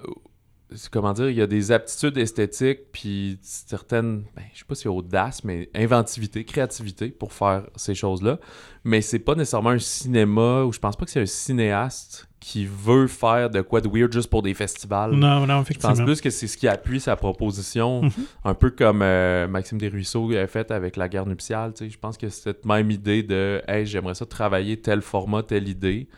[0.90, 4.88] comment dire, il y a des aptitudes esthétiques, puis certaines, ben, je sais pas si
[4.88, 8.38] audace, mais inventivité, créativité pour faire ces choses-là.
[8.84, 12.64] Mais c'est pas nécessairement un cinéma, ou je pense pas que c'est un cinéaste qui
[12.64, 15.10] veut faire de quoi de weird juste pour des festivals.
[15.12, 16.04] Non, non, Je pense effectivement.
[16.06, 18.10] plus que c'est ce qui appuie sa proposition, Mhm.
[18.44, 21.74] un peu comme euh, Maxime Desruisseaux a fait avec La guerre nuptiale.
[21.74, 21.90] tu sais.
[21.90, 25.68] Je pense que c'est cette même idée de Hey, j'aimerais ça travailler tel format, telle
[25.68, 26.08] idée.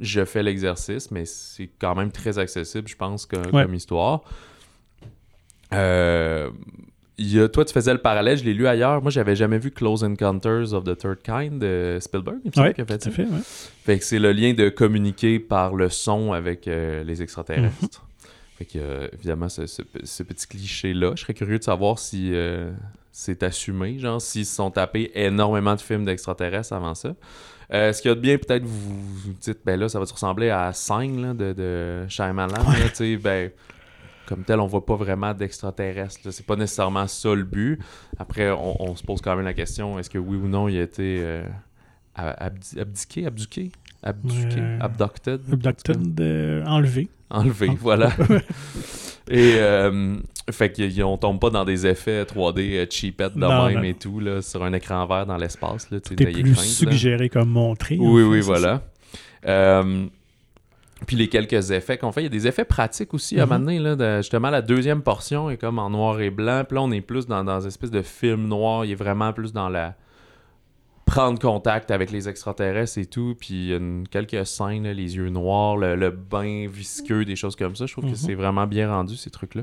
[0.00, 3.62] Je fais l'exercice, mais c'est quand même très accessible, je pense, que- Ouais.
[3.64, 4.22] comme histoire.
[5.72, 6.50] Euh,
[7.18, 9.00] il y a- toi, tu faisais le parallèle, je l'ai lu ailleurs.
[9.02, 12.38] Moi, j'avais jamais vu Close Encounters of the Third Kind de Spielberg.
[12.44, 13.08] Il qu'il a fait tout ça.
[13.08, 13.22] à fait.
[13.24, 13.40] ouais.
[13.84, 17.74] Fait que c'est le lien de communiquer par le son avec euh, les extraterrestres.
[17.82, 17.88] Mhm.
[18.58, 22.30] Fait que, euh, évidemment, ce, ce- ce petit cliché-là, je serais curieux de savoir si
[22.32, 22.70] euh,
[23.12, 27.14] c'est assumé, genre, s'ils se sont tapés énormément de films d'extraterrestres avant ça.
[27.72, 28.94] Euh, ce qu'il y a de bien, peut-être, vous
[29.24, 32.54] vous dites, ben là, ça va te ressembler à Sign là, de, de Shyamalan.
[32.62, 33.50] là, tu sais, ben,
[34.26, 36.20] comme tel, on voit pas vraiment d'extraterrestres.
[36.24, 36.32] là.
[36.32, 37.80] C'est pas nécessairement ça le but.
[38.18, 40.78] Après, on, on se pose quand même la question, est-ce que oui ou non, il
[40.78, 41.44] a été euh,
[42.16, 43.70] abdi- abdiqué, abduqué,
[44.02, 47.08] abduqué, Euh, abducted, Abducted, euh, enlevé.
[47.30, 48.10] enlevé, voilà.
[49.28, 50.16] Et euh,
[50.50, 53.82] fait qu'on tombe pas dans des effets 3D euh, cheapettes de Non, même non.
[53.82, 55.90] et tout, là, sur un écran vert dans l'espace.
[55.90, 56.62] Là, d'ayez plus crainte, là.
[56.62, 57.96] suggéré comme montré.
[57.98, 58.82] en Oui, fait, oui, voilà.
[59.46, 60.06] Euh,
[61.06, 63.50] puis les quelques effets qu'on fait, il y a des effets pratiques aussi à Mhm.
[63.50, 63.80] maintenant.
[63.82, 66.62] Là, de- justement, la deuxième portion est comme en noir et blanc.
[66.66, 68.84] Puis là, on est plus dans, dans une espèce de film noir.
[68.84, 69.94] Il est vraiment plus dans la
[71.04, 73.36] prendre contact avec les extraterrestres et tout.
[73.38, 77.24] Puis il y a une- quelques scènes, là, les yeux noirs, le, le bain visqueux,
[77.24, 77.86] des choses comme ça.
[77.86, 78.12] Je trouve Mhm.
[78.12, 79.62] que c'est vraiment bien rendu, ces trucs-là.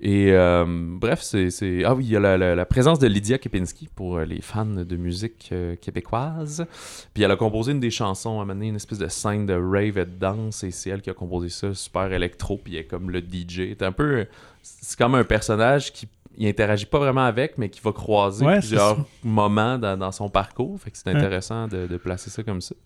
[0.00, 1.48] Et euh, bref, c'est,
[1.84, 4.40] Ah oui, il y a la, la- la présence de Lydia Kepinski pour euh, les
[4.40, 6.64] fans de musique euh, québécoise.
[7.14, 9.98] Puis elle a composé une des chansons, à un une espèce de scène de rave
[9.98, 12.84] et de danse, et c'est elle qui a composé ça, super électro, puis elle est
[12.84, 13.70] comme le DJ.
[13.76, 14.26] C'est un peu...
[14.62, 16.06] C'est comme un personnage qui
[16.40, 20.28] il interagit pas vraiment avec, mais qui va croiser Ouais, plusieurs moments dans, dans son
[20.28, 20.78] parcours.
[20.80, 21.16] Fait que c'est Ouais.
[21.16, 22.76] intéressant de, de placer ça comme ça.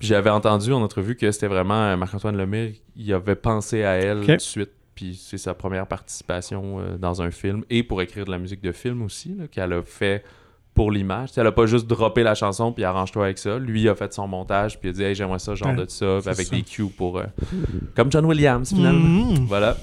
[0.00, 4.18] Puis j'avais entendu en entrevue que c'était vraiment Marc-Antoine Lemire, il avait pensé à elle
[4.18, 4.26] Ok.
[4.26, 4.70] tout de suite.
[5.02, 8.60] Puis c'est sa première participation euh, dans un film et pour écrire de la musique
[8.62, 10.22] de film aussi, qu'elle a fait
[10.74, 11.30] pour l'image.
[11.36, 13.58] Elle a pas juste droppé la chanson puis arrange-toi avec ça.
[13.58, 15.90] Lui a fait son montage puis il a dit hey, j'aimerais ça, genre Ouais, de
[15.90, 16.54] ça, avec ça.
[16.54, 17.18] des cues pour.
[17.18, 17.24] euh,
[17.96, 19.32] comme John Williams finalement.
[19.32, 19.46] Mhm.
[19.46, 19.76] Voilà.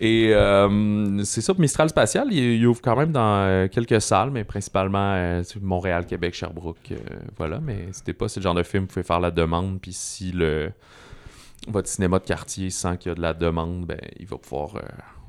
[0.00, 4.30] Et euh, c'est ça, Mistral Spatial, il, il ouvre quand même dans euh, quelques salles,
[4.30, 6.92] mais principalement Montréal, Québec, Sherbrooke.
[7.36, 10.30] voilà, mais c'était pas ce genre de film, vous pouvez faire la demande, puis si
[10.30, 10.70] le
[11.68, 14.76] votre cinéma de quartier sent qu'il y a de la demande, ben, il va pouvoir
[14.76, 14.80] euh,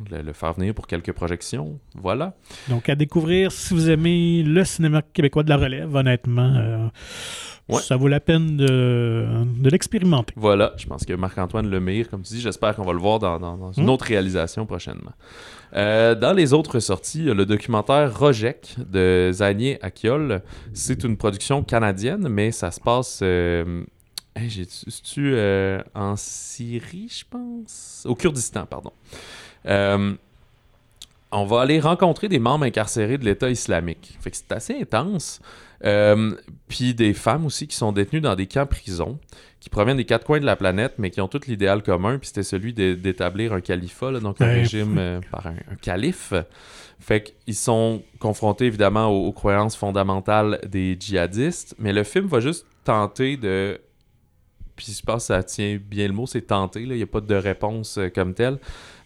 [0.09, 1.79] le, le faire venir pour quelques projections.
[1.95, 2.33] Voilà.
[2.69, 6.87] Donc, à découvrir si vous aimez le cinéma québécois de la relève, honnêtement, euh,
[7.69, 7.79] Ouais.
[7.79, 9.25] ça vaut la peine de,
[9.57, 10.33] de l'expérimenter.
[10.35, 13.39] Voilà, je pense que Marc-Antoine Lemire, comme tu dis, j'espère qu'on va le voir dans,
[13.39, 13.89] dans- dans une Mm.
[13.89, 15.13] autre réalisation prochainement.
[15.73, 20.41] Euh, dans les autres sorties, le documentaire Rojek de Zanier Akiol.
[20.73, 23.19] C'est une production canadienne, mais ça se passe.
[24.35, 28.03] Hey, j'ai- C'est-tu euh, en Syrie, je pense?
[28.07, 28.91] Au Kurdistan, pardon.
[29.67, 30.13] Euh,
[31.31, 34.17] on va aller rencontrer des membres incarcérés de l'État islamique.
[34.21, 35.39] Fait que c'est assez intense.
[35.85, 36.35] Euh,
[36.67, 39.19] Puis des femmes aussi qui sont détenues dans des camps prisons,
[39.59, 42.17] qui proviennent des quatre coins de la planète, mais qui ont tous l'idéal commun.
[42.17, 44.53] Puis c'était celui d'établir un califat, là, donc un Ouais.
[44.61, 46.33] régime euh, par un, un calife.
[46.99, 52.39] Fait qu'ils sont confrontés évidemment aux, aux croyances fondamentales des djihadistes, mais le film va
[52.39, 53.79] juste tenter de.
[54.75, 56.95] Puis je pense que ça tient bien le mot, c'est tenter, là.
[56.95, 58.57] il n'y a pas de réponse euh, comme telle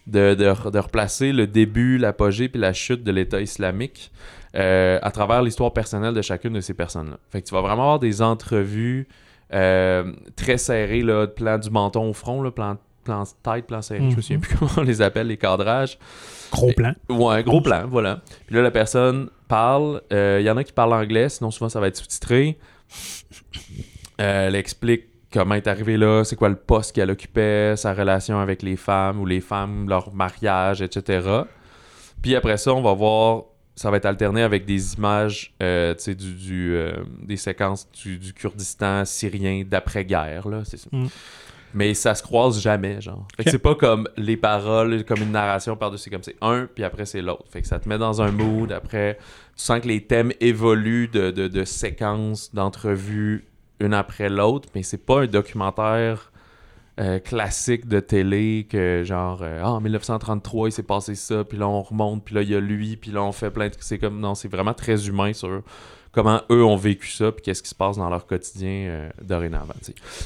[0.06, 4.10] de, de, de replacer le début, l'apogée puis la chute de l'État islamique
[4.56, 7.18] euh, à travers l'histoire personnelle de chacune de ces personnes-là.
[7.30, 9.06] Fait que tu vas vraiment avoir des entrevues
[9.52, 14.10] euh, très serrées, là, plan du menton au front, là, plan, plan tête, plan serré,
[14.10, 14.42] je me souviens Mhm.
[14.42, 15.98] plus comment on les appelle, les cadrages.
[16.50, 16.94] Gros plan.
[17.10, 18.22] Ouais, gros plan, voilà.
[18.46, 20.00] Puis là, la personne parle.
[20.14, 22.56] euh, Il y en a qui parlent anglais, sinon souvent ça va être sous-titré.
[24.20, 28.38] Euh, elle explique comment est arrivée là, c'est quoi le poste qu'elle occupait, sa relation
[28.40, 31.42] avec les femmes ou les femmes, leur mariage, etc.
[32.22, 33.44] Puis après ça, on va voir,
[33.76, 37.90] ça va être alterné avec des images, euh, tu sais, du, du, euh, des séquences
[37.92, 40.88] du, du Kurdistan syrien d'après-guerre, là, c'est ça.
[40.92, 41.06] Mm.
[41.74, 43.28] Mais ça se croise jamais, genre.
[43.36, 46.82] Fait que c'est pas comme les paroles, comme une narration par-dessus, comme c'est un, puis
[46.82, 47.44] après c'est l'autre.
[47.50, 49.18] Fait que ça te met dans un mood, après,
[49.54, 53.47] tu sens que les thèmes évoluent de, de, de séquences, d'entrevues,
[53.80, 56.32] une après l'autre, mais c'est pas un documentaire
[57.00, 61.56] euh, classique de télé que genre euh, ah en 1933 il s'est passé ça puis
[61.56, 63.74] là on remonte puis là il y a lui puis là on fait plein de
[63.78, 65.62] c'est comme non c'est vraiment très humain sur
[66.18, 69.72] comment eux ont vécu ça puis qu'est-ce qui se passe dans leur quotidien euh, dorénavant.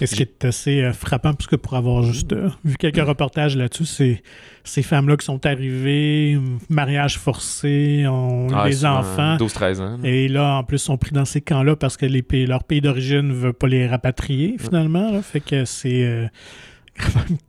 [0.00, 3.58] Et ce qui est assez euh, frappant, puisque pour avoir juste euh, vu quelques reportages
[3.58, 4.22] là-dessus, c'est
[4.64, 6.40] ces femmes-là qui sont arrivées,
[6.70, 9.36] mariage forcé, ont Ah, des enfants.
[9.36, 10.08] 12-13 ans là.
[10.08, 12.80] Et là, en plus, sont pris dans ces camps-là parce que les pays, leur pays
[12.80, 15.10] d'origine ne veut pas les rapatrier, finalement.
[15.12, 15.20] là.
[15.20, 16.30] Fait que c'est.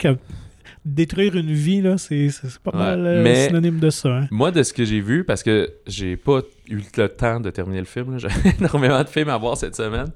[0.84, 2.30] détruire une vie, là, c'est
[2.62, 4.08] pas Ouais, mal euh, synonyme de ça.
[4.18, 4.28] hein.
[4.30, 7.78] Moi, de ce que j'ai vu, parce que j'ai pas eu le temps de terminer
[7.80, 10.08] le film, là, j'ai énormément de films à voir cette semaine.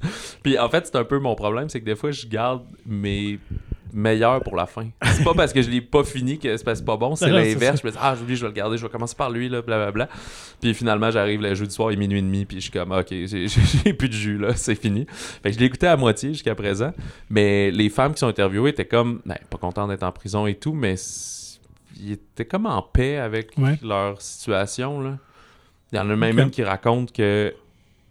[0.43, 3.39] Puis en fait, c'est un peu mon problème, c'est que des fois, je garde mes
[3.93, 4.89] meilleurs pour la fin.
[5.05, 7.28] C'est pas parce que je l'ai pas fini que c'est parce que pas bon, c'est
[7.30, 7.80] l'inverse.
[7.82, 9.62] Je me dis, ah, j'oublie, je vais le garder, je vais commencer par lui, là,
[9.62, 10.09] blablabla.
[10.61, 12.93] Puis finalement, j'arrive le jeudi soir, il est minuit et demi, puis je suis comme,
[12.93, 15.07] ok, j'ai- plus de jus, là, c'est fini.
[15.11, 16.93] Fait que je l'ai écouté à moitié jusqu'à présent.
[17.30, 20.55] Mais les femmes qui sont interviewées étaient comme, ben, pas contentes d'être en prison et
[20.55, 20.95] tout, mais
[22.01, 23.78] ils étaient comme en paix avec Ouais.
[23.82, 25.18] leur situation, là.
[25.93, 27.55] Il y en a même une qui raconte que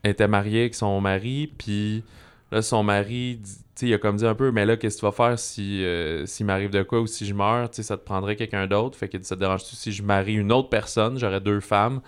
[0.03, 2.03] elle était mariée avec son mari, puis
[2.51, 3.39] là, son mari,
[3.81, 6.25] il a comme dit un peu, mais là, qu'est-ce que tu vas faire si euh,
[6.25, 8.97] s'il m'arrive de quoi ou si je meurs, ça te prendrait quelqu'un d'autre.
[8.97, 12.01] Fait que ça te dérange-tu si je marie une autre personne, j'aurais deux femmes.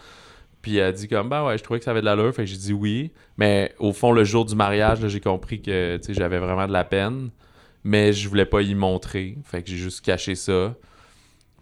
[0.62, 2.50] Puis elle dit comme, ben ouais, je trouvais que ça avait de l'allure, fait que
[2.50, 3.12] j'ai dit oui.
[3.38, 7.30] Mais au fond, le jour du mariage, j'ai compris que, j'avais vraiment de la peine,
[7.84, 9.38] mais je voulais pas y montrer.
[9.46, 10.76] Fait que j'ai juste caché ça.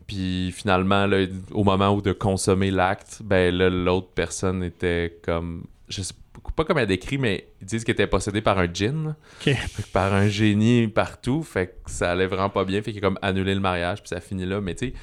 [0.08, 1.08] Puis finalement,
[1.52, 5.66] au moment où de consommer l'acte, ben là, l'autre personne était comme.
[5.90, 6.27] Je sais pas
[6.66, 9.16] comment elle décrit, mais ils disent qu'elle était possédée par un djinn.
[9.94, 11.44] par un génie partout.
[11.44, 12.82] Fait que ça allait vraiment pas bien.
[12.82, 14.62] Fait qu'il a comme annulé le mariage, puis ça finit là.
[14.62, 14.94] Mais tu sais,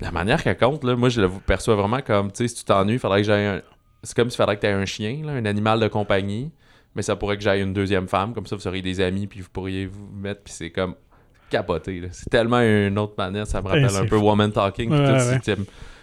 [0.00, 2.64] la manière qu'elle compte, là, moi, je le perçois vraiment comme, tu sais, si tu
[2.64, 3.62] t'ennuies, il faudrait que j'aille un.
[4.02, 6.50] C'est comme s'il faudrait que tu aies un chien, là, un animal de compagnie.
[6.96, 8.34] Mais ça pourrait que j'aille une deuxième femme.
[8.34, 10.94] Comme ça, vous seriez des amis, puis vous pourriez vous mettre, puis c'est comme
[11.50, 12.02] capoté.
[12.12, 13.46] C'est tellement une autre manière.
[13.46, 14.24] Ça me Ouais, rappelle un peu fou.
[14.24, 14.88] Woman Talking.
[14.90, 15.56] puis Ouais, tout, ouais.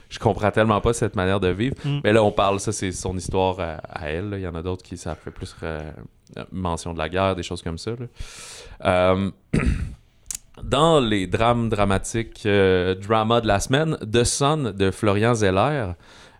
[0.10, 1.76] Je comprends tellement pas cette manière de vivre.
[1.84, 2.00] Mm.
[2.04, 4.30] Mais là, on parle, ça, c'est son histoire à, à elle.
[4.30, 4.38] là.
[4.38, 5.80] Il y en a d'autres qui, ça fait plus euh,
[6.52, 7.92] mention de la guerre, des choses comme ça.
[7.92, 8.06] là.
[8.86, 9.32] Euh,
[10.64, 15.92] dans les drames dramatiques, euh, drama de la semaine, The Sun de Florian Zeller.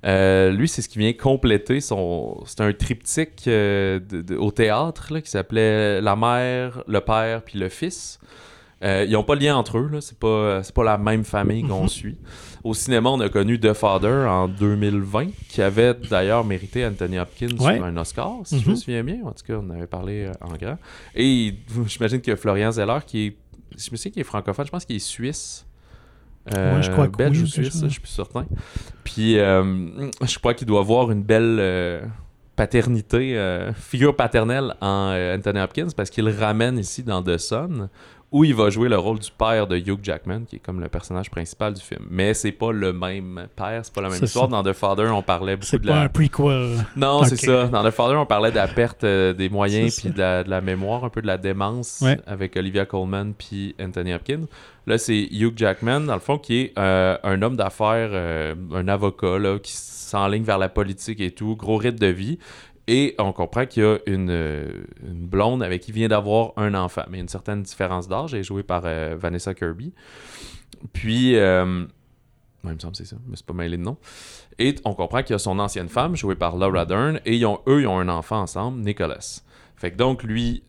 [0.06, 2.44] Euh, lui, c'est ce qui vient compléter son.
[2.46, 7.42] C'est un triptyque euh, de- de- au théâtre là, qui s'appelait La mère, le père
[7.42, 8.20] puis le fils.
[8.84, 11.64] Euh, ils n'ont pas de lien entre eux, c'est pas, c'est pas la même famille
[11.64, 12.16] qu'on suit.
[12.64, 17.56] Au cinéma, on a connu The Father en 2020, qui avait d'ailleurs mérité Anthony Hopkins
[17.60, 17.80] Ouais.
[17.80, 18.76] un Oscar, si je me Mhm.
[18.78, 19.18] souviens bien.
[19.26, 20.78] En tout cas, on avait parlé euh, en grand.
[21.16, 21.56] Et
[21.88, 23.38] j'imagine que Florian Zeller, qui est.
[23.78, 25.66] Je me souviens qu'il est francophone, je pense qu'il est suisse.
[26.56, 28.46] Euh, Ouais, je crois que belge oui, ou suisse, je suis plus certain.
[29.04, 32.02] Puis euh, je crois qu'il doit avoir une belle euh,
[32.56, 37.90] paternité, euh, figure paternelle en euh, Anthony Hopkins parce qu'il ramène ici dans The Sun
[38.38, 40.90] où il va jouer le rôle du père de Hugh Jackman qui est comme le
[40.90, 42.02] personnage principal du film.
[42.10, 44.46] Mais c'est pas le même père, c'est pas la même histoire.
[44.46, 44.52] ça.
[44.52, 46.02] Dans The Father, on parlait beaucoup C'est de pas la...
[46.02, 46.86] un prequel.
[46.96, 47.66] Non, c'est ça.
[47.68, 50.50] Dans The Father, on parlait de la perte euh, des moyens puis de la, de
[50.52, 52.20] la mémoire, un peu de la démence Ouais.
[52.28, 54.46] avec Olivia Colman puis Anthony Hopkins.
[54.86, 58.88] Là, c'est Hugh Jackman, dans le fond, qui est euh, un homme d'affaires, euh, un
[58.88, 62.40] avocat, là, qui s'enligne vers la politique et tout, gros rythme de vie.
[62.88, 64.72] Et on comprend qu'il y a une, euh,
[65.06, 67.04] une blonde avec qui il vient d'avoir un enfant.
[67.10, 68.34] Mais il y a une certaine différence d'âge.
[68.34, 69.94] Elle est jouée par euh, Vanessa Kirby.
[70.94, 73.98] Puis, euh, ouais, il me semble que c'est ça, mais c'est pas mêlé de nom.
[74.60, 77.46] Et on comprend qu'il y a son ancienne femme, jouée par Laura Dern, et ils
[77.46, 79.42] ont, eux, ils ont un enfant ensemble, Nicholas.
[79.76, 80.64] Fait que donc, lui,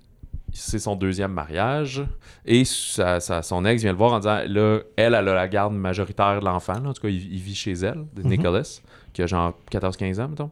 [0.52, 2.02] c'est son deuxième mariage,
[2.44, 5.48] et sa- sa- son ex vient le voir en disant, là, elle, elle a la
[5.48, 8.28] garde majoritaire de l'enfant, en tout cas, il, il vit chez elle, Mhm.
[8.28, 8.80] Nicholas,
[9.12, 10.50] qui a genre 14-15 ans, mettons.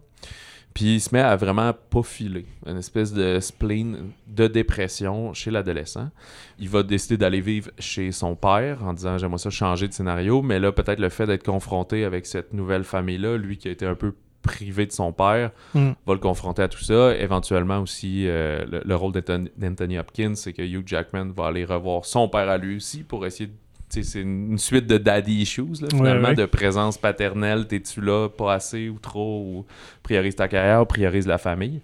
[0.76, 2.44] Puis il se met à vraiment pas filer.
[2.66, 6.10] Une espèce de spleen de dépression chez l'adolescent.
[6.58, 10.42] Il va décider d'aller vivre chez son père en disant j'aimerais ça changer de scénario.
[10.42, 13.86] Mais là, peut-être le fait d'être confronté avec cette nouvelle famille-là, lui qui a été
[13.86, 15.92] un peu privé de son père, Mm.
[16.06, 17.16] va le confronter à tout ça.
[17.16, 21.64] Éventuellement aussi, euh, le, le rôle d'Anthony d'Anthony Hopkins, c'est que Hugh Jackman va aller
[21.64, 23.52] revoir son père à lui aussi pour essayer de.
[23.88, 26.34] C'est une suite de daddy issues, là, finalement, ouais.
[26.34, 27.66] de présence paternelle.
[27.66, 29.66] T'es-tu là, pas assez ou trop, ou
[30.02, 31.80] priorise ta carrière, priorise la famille?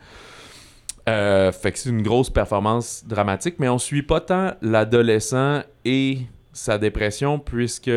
[1.09, 6.19] Euh, fait que c'est une grosse performance dramatique, mais on suit pas tant l'adolescent et
[6.53, 7.91] sa dépression, puisque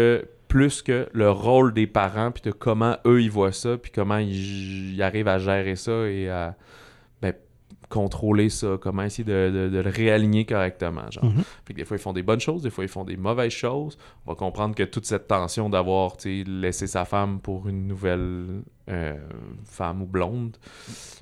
[0.48, 4.18] plus que le rôle des parents, puis de comment eux ils voient ça, puis comment
[4.18, 6.56] ils, ils arrivent à gérer ça et à
[7.96, 11.10] contrôler ça, comment essayer de, de- de le réaligner correctement.
[11.10, 11.26] Genre.
[11.66, 13.52] Fait que des fois, ils font des bonnes choses, des fois, ils font des mauvaises
[13.54, 13.98] choses.
[14.26, 19.16] On va comprendre que toute cette tension d'avoir laissé sa femme pour une nouvelle euh,
[19.66, 20.58] femme ou blonde,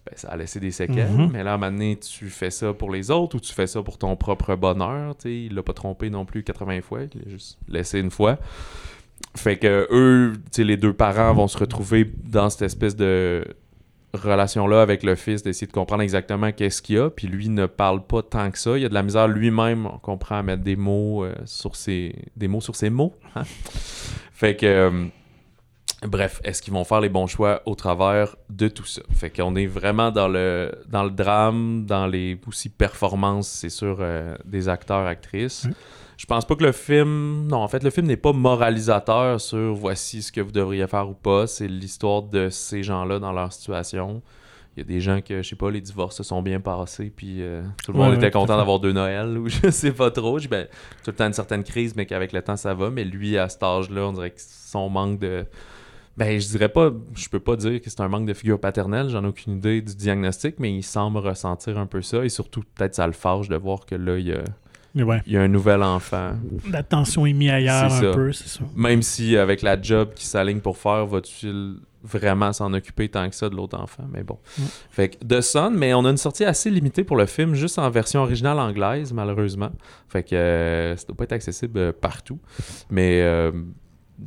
[0.05, 1.11] ben, ça a laissé des séquelles.
[1.11, 1.29] Mhm.
[1.31, 3.67] Mais là, à un moment donné, tu fais ça pour les autres ou tu fais
[3.67, 5.15] ça pour ton propre bonheur.
[5.15, 5.35] tu sais?
[5.45, 8.37] Il l'a pas trompé non plus 80 fois, il l'a juste laissé une fois.
[9.35, 13.45] Fait que eux, les deux parents vont se retrouver dans cette espèce de
[14.13, 17.09] relation-là avec le fils, d'essayer de comprendre exactement qu'est-ce qu'il y a.
[17.09, 18.77] Puis lui ne parle pas tant que ça.
[18.77, 21.75] Il y a de la misère lui-même, on comprend, à mettre des mots euh, sur
[21.75, 23.13] ses des mots sur ses mots.
[23.35, 23.43] hein.
[24.33, 25.05] Fait que euh,
[26.05, 29.01] bref, est-ce qu'ils vont faire les bons choix au travers de tout ça?
[29.13, 33.97] Fait qu'on est vraiment dans le dans le drame, dans les aussi performances, c'est sûr,
[33.99, 35.67] euh, des acteurs actrices.
[36.23, 37.47] Je pense pas que le film.
[37.49, 41.09] Non, en fait, le film n'est pas moralisateur sur voici ce que vous devriez faire
[41.09, 41.47] ou pas.
[41.47, 44.21] C'est l'histoire de ces gens-là dans leur situation.
[44.77, 47.11] Il y a des gens que, je sais pas, les divorces se sont bien passés,
[47.13, 50.11] puis euh, tout le monde ouais, était content d'avoir deux Noëls, ou je sais pas
[50.11, 50.39] trop.
[50.39, 50.65] Je- Ben,
[51.03, 52.89] tout le temps une certaine crise, mais qu'avec le temps, ça va.
[52.89, 55.45] Mais lui, à cet âge-là, on dirait que son manque de.
[56.15, 59.09] Ben, je dirais pas, je peux pas dire que c'est un manque de figure paternelle,
[59.09, 62.61] j'en ai aucune idée du diagnostic, mais il semble ressentir un peu ça, et surtout,
[62.75, 64.43] peut-être ça le fâche de voir que là, il y a,
[64.95, 66.33] ouais, il y a un nouvel enfant.
[66.69, 68.11] la tension est mise ailleurs un ça.
[68.11, 68.61] peu, c'est ça.
[68.75, 71.51] Même si, avec la job qui s'aligne pour faire, va-tu
[72.03, 74.03] vraiment s'en occuper tant que ça de l'autre enfant?
[74.11, 74.37] Mais bon.
[74.57, 74.61] Mm.
[74.91, 77.79] Fait que The Sun, mais on a une sortie assez limitée pour le film, juste
[77.79, 79.71] en version originale anglaise, malheureusement.
[80.09, 82.39] Fait que euh, ça doit pas être accessible euh, partout.
[82.89, 83.51] Mais euh,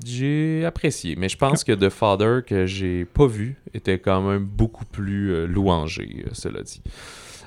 [0.05, 1.17] j'ai apprécié.
[1.17, 5.33] Mais je pense que The Father, que j'ai pas vu, était quand même beaucoup plus
[5.33, 6.83] euh, louangé, cela dit.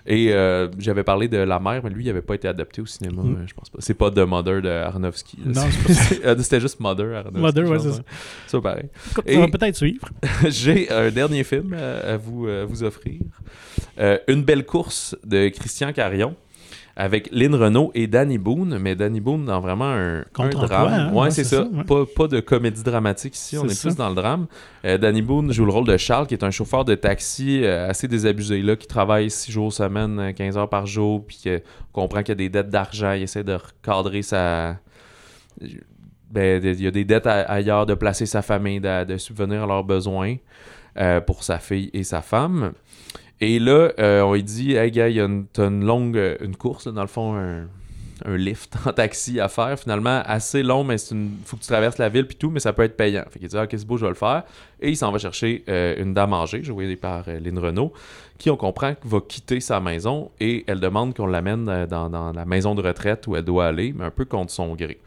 [0.05, 2.85] Et euh, j'avais parlé de La Mère, mais lui, il n'avait pas été adapté au
[2.85, 3.43] cinéma, Mm.
[3.47, 3.79] je pense pas.
[3.81, 5.37] C'est pas The Mother de Aronofsky.
[5.45, 5.63] là.
[5.63, 5.69] Non,
[6.25, 7.41] euh, C'était juste Mother Aronofsky.
[7.41, 8.01] Mother, ouais, c'est ça.
[8.47, 8.85] Ça, pareil.
[9.25, 10.07] Et- Ça va peut-être suivre.
[10.49, 13.19] J'ai un dernier film à vous, vous offrir.
[13.99, 16.35] Euh, Une belle course de Christian Carion
[17.01, 20.87] avec Lynn Renault et Danny Boone, mais Danny Boone dans vraiment un, un drame.
[20.93, 21.13] hein?
[21.13, 21.63] ouais, c'est ça.
[21.63, 21.83] ça, ouais.
[21.85, 23.87] Pas, pas de comédie dramatique ici, on est ça.
[23.87, 24.47] plus dans le drame.
[24.83, 27.87] Euh, Danny Boone joue le rôle de Charles, qui est un chauffeur de taxi euh,
[27.89, 31.49] assez désabusé, là, qui travaille 6 jours semaine, euh, 15 heures par jour, puis qui
[31.93, 34.75] comprend qu'il y a des dettes d'argent, il essaie de recadrer sa...
[36.31, 39.63] Ben, il y a des dettes à- ailleurs, de placer sa famille, de, de subvenir
[39.63, 40.35] à leurs besoins
[40.97, 42.73] euh, pour sa fille et sa femme.
[43.41, 46.55] Et là, euh, on lui dit Hey, gars, a une, t'as une longue euh, une
[46.55, 47.67] course, dans le fond, un,
[48.25, 49.79] un lift en taxi à faire.
[49.79, 52.73] Finalement, assez long, mais il faut que tu traverses la ville puis tout, mais ça
[52.73, 53.23] peut être payant.
[53.29, 54.43] Fait qu'il dit, ah, ok, c'est beau, je vais le faire.
[54.81, 57.93] Et il s'en va chercher euh, une dame âgée, jouée par Lynn Renault,
[58.37, 62.45] qui, on comprend, va quitter sa maison et elle demande qu'on l'amène dans, dans, la
[62.45, 64.99] maison de retraite où elle doit aller, mais un peu contre son gré.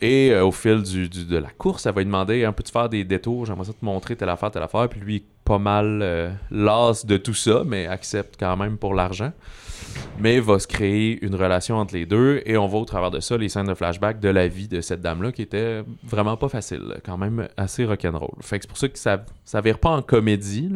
[0.00, 2.88] Et au fil du, de la course, elle va lui demander un peu de faire
[2.88, 4.88] des détours, j'aimerais ça te montrer telle affaire, telle affaire.
[4.88, 9.32] Puis lui, pas mal las de tout ça, mais accepte quand même pour l'argent
[10.18, 13.20] mais va se créer une relation entre les deux et on voit au travers de
[13.20, 16.48] ça les scènes de flashback de la vie de cette dame-là qui était vraiment pas
[16.48, 18.30] facile, quand même assez rock'n'roll.
[18.40, 20.70] Fait que c'est pour ça que ça, ça vire pas en comédie.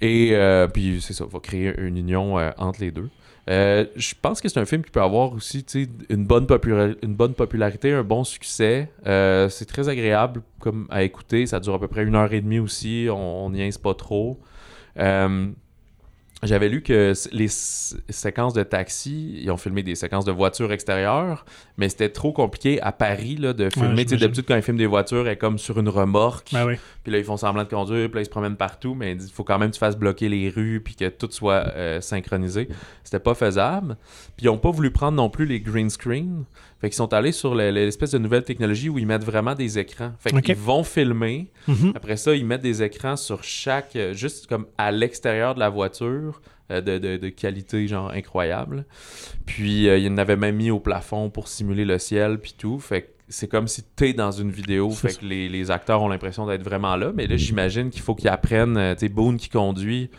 [0.00, 3.08] Et euh, puis c'est ça, va créer une union euh, entre les deux.
[3.48, 5.64] Euh, je pense que c'est un film qui peut avoir aussi
[6.08, 6.46] une bonne,
[7.02, 8.90] une bonne popularité, un bon succès.
[9.04, 11.46] c'est très agréable comme à écouter.
[11.46, 13.08] Ça dure à peu près une heure et demie aussi.
[13.10, 14.40] On n'y pas trop.
[16.42, 21.46] J'avais lu que les séquences de taxi, ils ont filmé des séquences de voitures extérieures,
[21.78, 24.04] mais c'était trop compliqué à Paris là, de filmer.
[24.04, 26.52] D'habitude, quand ils filment des voitures, elle est comme sur une remorque.
[27.02, 29.30] Puis là, ils font semblant de conduire, puis là, ils se promènent partout, mais il
[29.30, 32.68] faut quand même que tu fasses bloquer les rues, puis que tout soit euh, synchronisé.
[33.02, 33.96] C'était pas faisable.
[34.36, 36.44] Puis ils n'ont pas voulu prendre non plus les green screen.
[36.80, 40.12] Fait qu'ils sont allés sur l'espèce de nouvelle technologie où ils mettent vraiment des écrans.
[40.18, 41.50] Fait qu'ils vont filmer.
[41.68, 41.96] Mm-hmm.
[41.96, 45.70] Après ça, ils mettent des écrans sur chaque, euh, juste comme à l'extérieur de la
[45.70, 46.40] voiture.
[46.72, 48.86] Euh, de, qualité genre incroyable.
[49.46, 52.56] Puis euh, il y en avait même mis au plafond pour simuler le ciel puis
[52.58, 52.80] tout.
[52.80, 54.90] Fait que c'est comme si tu es dans une vidéo.
[54.90, 57.12] Fait que les, les, acteurs ont l'impression d'être vraiment là.
[57.14, 58.94] Mais là, j'imagine qu'il faut qu'ils apprennent.
[58.96, 60.10] Tu sais, Boone qui conduit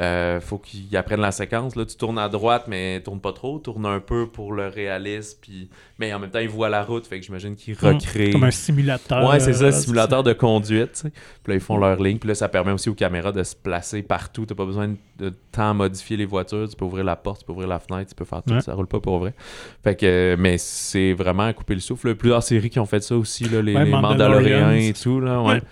[0.00, 1.76] euh, faut qu'ils apprennent la séquence.
[1.76, 3.58] Là, tu tournes à droite, mais tourne pas trop.
[3.58, 5.38] Tourne un peu pour le réalisme.
[5.40, 5.70] Puis...
[5.98, 7.06] Mais en même temps, ils voient la route.
[7.06, 7.86] Fait que j'imagine qu'ils hmm.
[7.86, 8.32] recréent.
[8.32, 9.28] Comme un simulateur.
[9.28, 11.02] Ouais, c'est ça, euh, simulateur de conduite.
[11.02, 12.18] Puis là, ils font leur ligne.
[12.18, 14.44] Puis là, ça permet aussi aux caméras de se placer partout.
[14.46, 16.68] T'as pas besoin de temps à modifier les voitures.
[16.68, 18.60] Tu peux ouvrir la porte, tu peux ouvrir la fenêtre, tu peux faire tout.
[18.60, 19.34] Ça roule pas pour vrai.
[19.82, 22.14] Fait que, mais c'est vraiment à couper le souffle.
[22.14, 25.20] Plusieurs séries qui ont fait ça aussi, là, les, Mandaloriens et tout.
[25.20, 25.62] Là, ouais.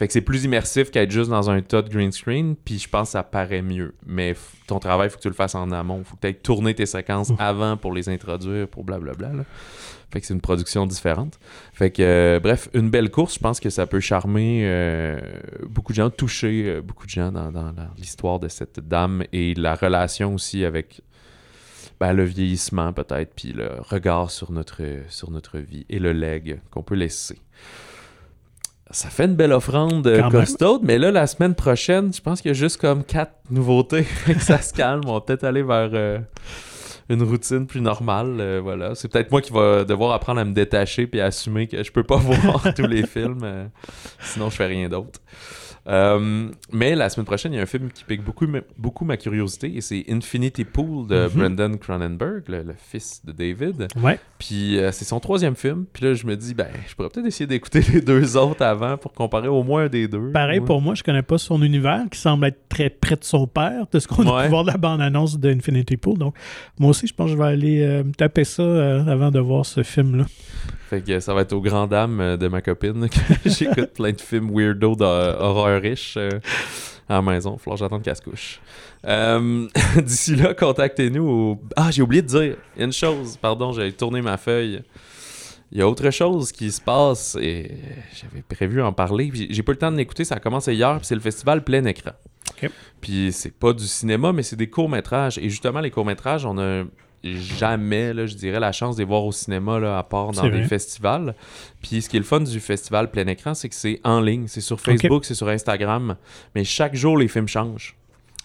[0.00, 2.88] Fait que c'est plus immersif qu'être juste dans un tas de green screen, puis je
[2.88, 3.94] pense que ça paraît mieux.
[4.06, 4.34] Mais
[4.66, 6.02] ton travail, il faut que tu le fasses en amont.
[6.04, 9.30] faut que tu aies tourné tes séquences avant pour les introduire, pour blablabla.
[10.10, 11.38] Fait que c'est une production différente.
[11.74, 15.20] Fait que, euh, bref, une belle course, je pense que ça peut charmer euh,
[15.68, 17.52] beaucoup de gens, toucher euh, beaucoup de gens dans,
[17.98, 21.02] l'histoire de cette dame et la relation aussi avec
[22.00, 24.80] ben, le vieillissement peut-être, puis le regard sur notre,
[25.10, 27.38] sur notre vie et le leg qu'on peut laisser.
[28.92, 32.48] Ça fait une belle offrande euh, costaude, mais là, la semaine prochaine, je pense qu'il
[32.48, 34.04] y a juste comme quatre nouveautés.
[34.40, 35.02] ça se calme.
[35.06, 36.18] On va peut-être aller vers euh,
[37.08, 38.38] une routine plus normale.
[38.40, 38.96] Euh, voilà.
[38.96, 41.92] C'est peut-être moi qui va devoir apprendre à me détacher puis à assumer que je
[41.92, 43.70] peux pas voir tous les films.
[44.18, 45.20] sinon, je fais rien d'autre.
[45.86, 49.16] Euh, mais la semaine prochaine, il y a un film qui pique beaucoup, beaucoup ma
[49.16, 51.28] curiosité et c'est Infinity Pool de mhm.
[51.34, 53.88] Brendan Cronenberg, le, fils de David.
[54.02, 54.18] Ouais.
[54.38, 55.86] Puis euh, c'est son troisième film.
[55.92, 58.96] Puis là, je me dis, ben, je pourrais peut-être essayer d'écouter les deux autres avant
[58.96, 60.30] pour comparer au moins un des deux.
[60.32, 63.46] Pareil pour moi, je connais pas son univers qui semble être très près de son
[63.46, 66.18] père, de ce qu'on a pu voir de la bande-annonce d'Infinity Pool.
[66.18, 66.34] Donc,
[66.78, 68.62] moi aussi, je pense que je vais aller euh, me taper ça
[69.10, 70.26] avant de voir ce film-là.
[70.90, 73.08] Fait que ça va être aux grandes dames euh, de ma copine
[73.44, 76.40] que j'écoute plein de films weirdo d'horreur riche euh,
[77.08, 77.56] à la maison.
[77.58, 78.60] Faut que j'attende qu'elle se couche.
[79.06, 79.68] Euh,
[80.02, 83.36] d'ici là, contactez-nous Ah, j'ai oublié de dire une chose.
[83.36, 84.82] Pardon, j'avais tourné ma feuille.
[85.70, 87.70] Il y a autre chose qui se passe et
[88.20, 89.30] j'avais prévu en parler.
[89.32, 90.24] J'ai pas le temps de l'écouter.
[90.24, 90.98] Ça a commencé hier.
[91.04, 92.10] c'est le festival plein écran.
[93.00, 95.38] Puis c'est pas du cinéma, mais c'est des courts-métrages.
[95.38, 96.82] Et justement, les courts-métrages, on a
[97.22, 100.48] jamais, là, je dirais, la chance de les voir au cinéma, là, à part dans
[100.48, 101.34] des festivals.
[101.82, 104.46] Puis ce qui est le fun du festival plein écran, c'est que c'est en ligne.
[104.46, 106.16] C'est sur Facebook, c'est sur Instagram.
[106.54, 107.96] Mais chaque jour, les films changent.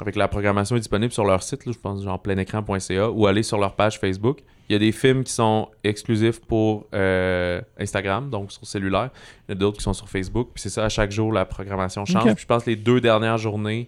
[0.01, 3.43] Avec la programmation est disponible sur leur site, là, je pense, genre pleinécran.ca, ou aller
[3.43, 4.39] sur leur page Facebook.
[4.67, 9.09] Il y a des films qui sont exclusifs pour euh, Instagram, donc sur cellulaire.
[9.47, 10.49] Il y en a d'autres qui sont sur Facebook.
[10.53, 12.34] Puis c'est ça, à chaque jour, la programmation change.
[12.34, 13.88] Puis je pense que les deux dernières journées,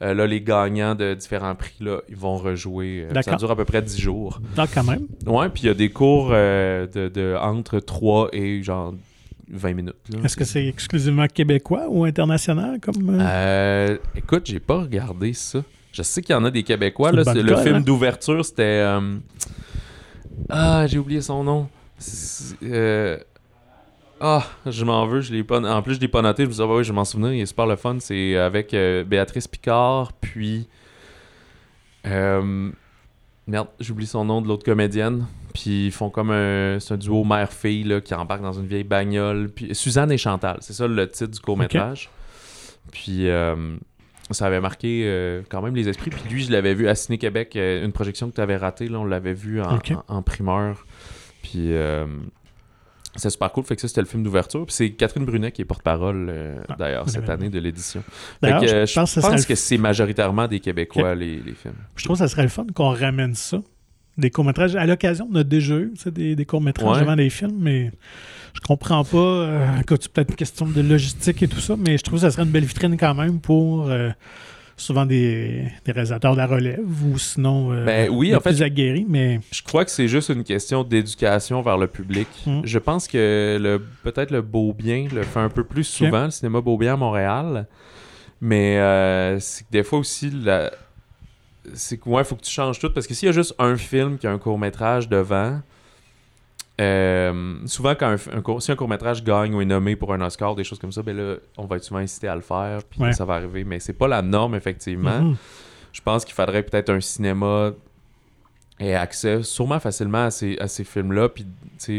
[0.00, 3.06] euh, là, les gagnants de différents prix, là, ils vont rejouer.
[3.10, 4.40] Euh, ça dure à peu près 10 jours.
[4.54, 5.06] Donc, quand même.
[5.26, 8.94] Ouais, puis il y a des cours euh, de, entre 3 et genre
[9.50, 9.96] 20 minutes.
[10.22, 13.20] Est-ce que c'est exclusivement québécois ou international comme
[14.14, 15.62] Écoute, j'ai pas regardé ça.
[15.90, 17.10] Je sais qu'il y en a des Québécois.
[17.10, 17.80] Là, le film hein?
[17.80, 18.84] d'ouverture, c'était.
[20.48, 21.68] Ah, j'ai oublié son nom.
[24.20, 25.60] Ah, je m'en veux, je l'ai pas.
[25.60, 26.42] En plus, je l'ai pas noté.
[26.42, 27.96] Je me disais, ah, oui, je m'en souviens, il est super le fun.
[28.00, 30.68] C'est avec euh, Béatrice Picard, puis.
[32.06, 32.70] Euh,
[33.46, 35.26] merde, j'oublie son nom de l'autre comédienne.
[35.54, 36.78] Puis ils font comme un.
[36.80, 39.48] C'est un duo mère-fille qui embarque dans une vieille bagnole.
[39.54, 42.10] Puis Suzanne et Chantal, c'est ça le titre du court-métrage.
[42.92, 43.28] Puis.
[43.28, 43.76] Euh,
[44.30, 46.10] ça avait marqué quand même les esprits.
[46.10, 48.86] Puis lui, je l'avais vu à Ciné Québec, euh, une projection que tu avais ratée,
[48.88, 50.84] là, on l'avait vu en, en- en primeur.
[51.42, 52.04] Puis euh,
[53.16, 53.64] c'est super cool.
[53.64, 54.64] Fait que ça, c'était le film d'ouverture.
[54.66, 58.02] Puis c'est Catherine Brunet qui est porte-parole, euh, Ah, d'ailleurs, cette année de l'édition.
[58.42, 61.74] D'ailleurs, je euh, pense que je pense c'est majoritairement des Québécois, les, les films.
[61.96, 63.58] Je trouve que ça serait le fun qu'on ramène ça.
[64.16, 64.74] Des courts-métrages.
[64.74, 67.00] À l'occasion, on a déjà eu des, des courts-métrages Ouais.
[67.02, 67.92] devant des films, mais
[68.52, 72.18] je comprends pas euh, peut-être une question de logistique et tout ça, mais je trouve
[72.18, 74.10] que ça serait une belle vitrine quand même pour euh,
[74.78, 78.62] souvent des, des réalisateurs de la relève ou sinon euh, Ben oui, en fait, plus
[78.62, 82.28] aguerris, mais Je crois que c'est juste une question d'éducation vers le public.
[82.46, 82.60] Mm.
[82.64, 86.30] Je pense que le peut-être le Beau Bien le fait un peu plus souvent, le
[86.30, 87.66] cinéma Beau Bien à Montréal.
[88.40, 90.70] Mais euh, c'est que des fois aussi, la...
[91.74, 92.90] c'est que ouais, faut que tu changes tout.
[92.90, 95.60] Parce que s'il y a juste un film qui a un court-métrage devant,
[96.80, 100.20] euh, souvent quand un, un court- si un court-métrage gagne ou est nommé pour un
[100.20, 102.80] Oscar, des choses comme ça, ben là, on va être souvent incité à le faire,
[102.88, 103.12] puis Ouais.
[103.12, 103.64] ça va arriver.
[103.64, 105.20] Mais c'est pas la norme, effectivement.
[105.20, 105.36] Mhm.
[105.92, 107.72] Je pense qu'il faudrait peut-être un cinéma
[108.78, 111.44] ait accès sûrement facilement à ces, à ces films-là, puis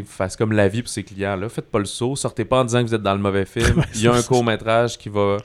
[0.05, 1.49] fasse comme la vie pour ses clients-là.
[1.49, 3.83] Faites pas le saut, sortez pas en disant que vous êtes dans le mauvais film.
[3.95, 5.37] Il y a un court-métrage qui va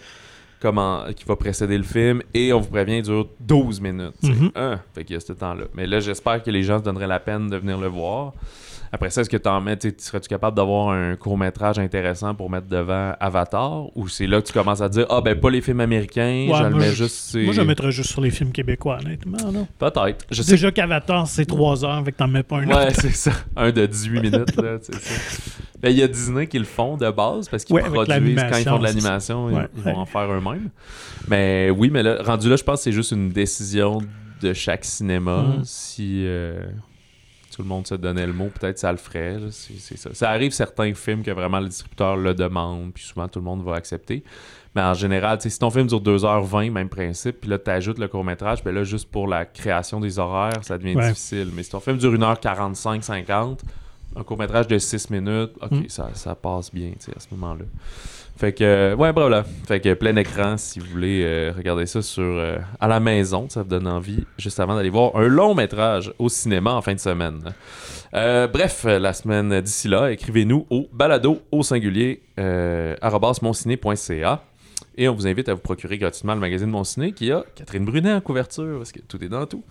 [0.61, 4.15] comment, qui va précéder le film, et on vous prévient, il dure 12 minutes.
[4.55, 4.81] Hein?
[4.95, 5.65] Fait qu'il y a ce temps-là.
[5.75, 8.33] Mais là, j'espère que les gens se donneraient la peine de venir le voir.
[8.95, 12.49] Après ça, est-ce que t'en mets, tu sais, serais-tu capable d'avoir un court-métrage intéressant pour
[12.49, 15.61] mettre devant Avatar, ou c'est là que tu commences à dire, ah ben pas les
[15.61, 17.35] films américains, Ouais, je le mets je- juste...
[17.43, 19.51] moi je le mettrais juste sur les films québécois, honnêtement.
[19.51, 19.67] Là.
[19.81, 20.25] Peut-être.
[20.31, 23.01] Je sais Déjà qu'Avatar, c'est 3 heures, avec t'en mets pas un Ouais, autre.
[23.01, 23.33] c'est ça.
[23.57, 25.21] Un de 18 minutes, là, c'est ça.
[25.83, 28.57] Ben, il y a Disney qui le font de base parce qu'ils Ouais, produisent quand
[28.59, 30.71] ils font de l'animation, ils, vont en faire eux-mêmes.
[31.27, 33.99] Mais oui, mais là, rendu là, je pense que c'est juste une décision
[34.41, 35.43] de chaque cinéma.
[35.43, 35.65] Mhm.
[35.65, 36.61] Si euh,
[37.55, 39.39] tout le monde se donnait le mot, peut-être ça le ferait.
[39.39, 39.47] là.
[39.51, 40.11] Ça.
[40.13, 43.63] Ça arrive certains films que vraiment le distributeur le demande, puis souvent tout le monde
[43.65, 44.25] va accepter.
[44.75, 48.09] Mais en général, si ton film dure 2h20, même principe, puis là, tu ajoutes le
[48.09, 51.09] court-métrage, ben là, juste pour la création des horaires, ça devient Ouais.
[51.11, 51.51] difficile.
[51.55, 53.63] Mais si ton film dure 1h45, 50,
[54.17, 55.89] un court-métrage de 6 minutes, ok, Mm.
[55.89, 57.65] ça, ça passe bien, à ce moment-là.
[58.37, 59.45] Fait que, euh, ouais, voilà.
[59.45, 63.47] Fait que plein écran, si vous voulez euh, regarder ça sur, euh, à la maison,
[63.49, 66.95] ça vous donne envie, juste avant d'aller voir un long métrage au cinéma en fin
[66.95, 67.55] de semaine.
[68.13, 72.23] Bref, la semaine d'ici là, écrivez-nous au balado au singulier
[73.43, 74.43] monciné.ca.
[74.97, 77.85] Et on vous invite à vous procurer gratuitement le magazine Mon Ciné qui a Catherine
[77.85, 79.65] Brunet en couverture, parce que tout est dans tout,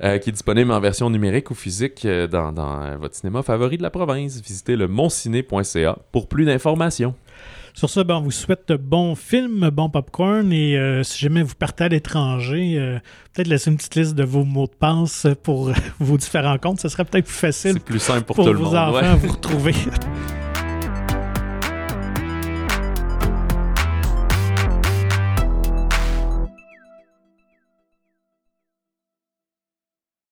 [0.00, 3.90] qui est disponible en version numérique ou physique dans, dans, votre cinéma favori de la
[3.90, 4.40] province.
[4.40, 7.14] Visitez le monciné.ca pour plus d'informations.
[7.78, 11.54] Sur ce, ben, on vous souhaite bon film, bon popcorn et euh, si jamais vous
[11.54, 12.98] partez à l'étranger, euh,
[13.32, 15.70] peut-être laisser une petite liste de vos mots de passe pour
[16.00, 16.80] vos différents comptes.
[16.80, 18.74] Ce serait peut-être plus facile C'est plus simple pour, pour tout le vos monde.
[18.74, 19.06] enfants ouais.
[19.06, 19.74] à vous retrouver.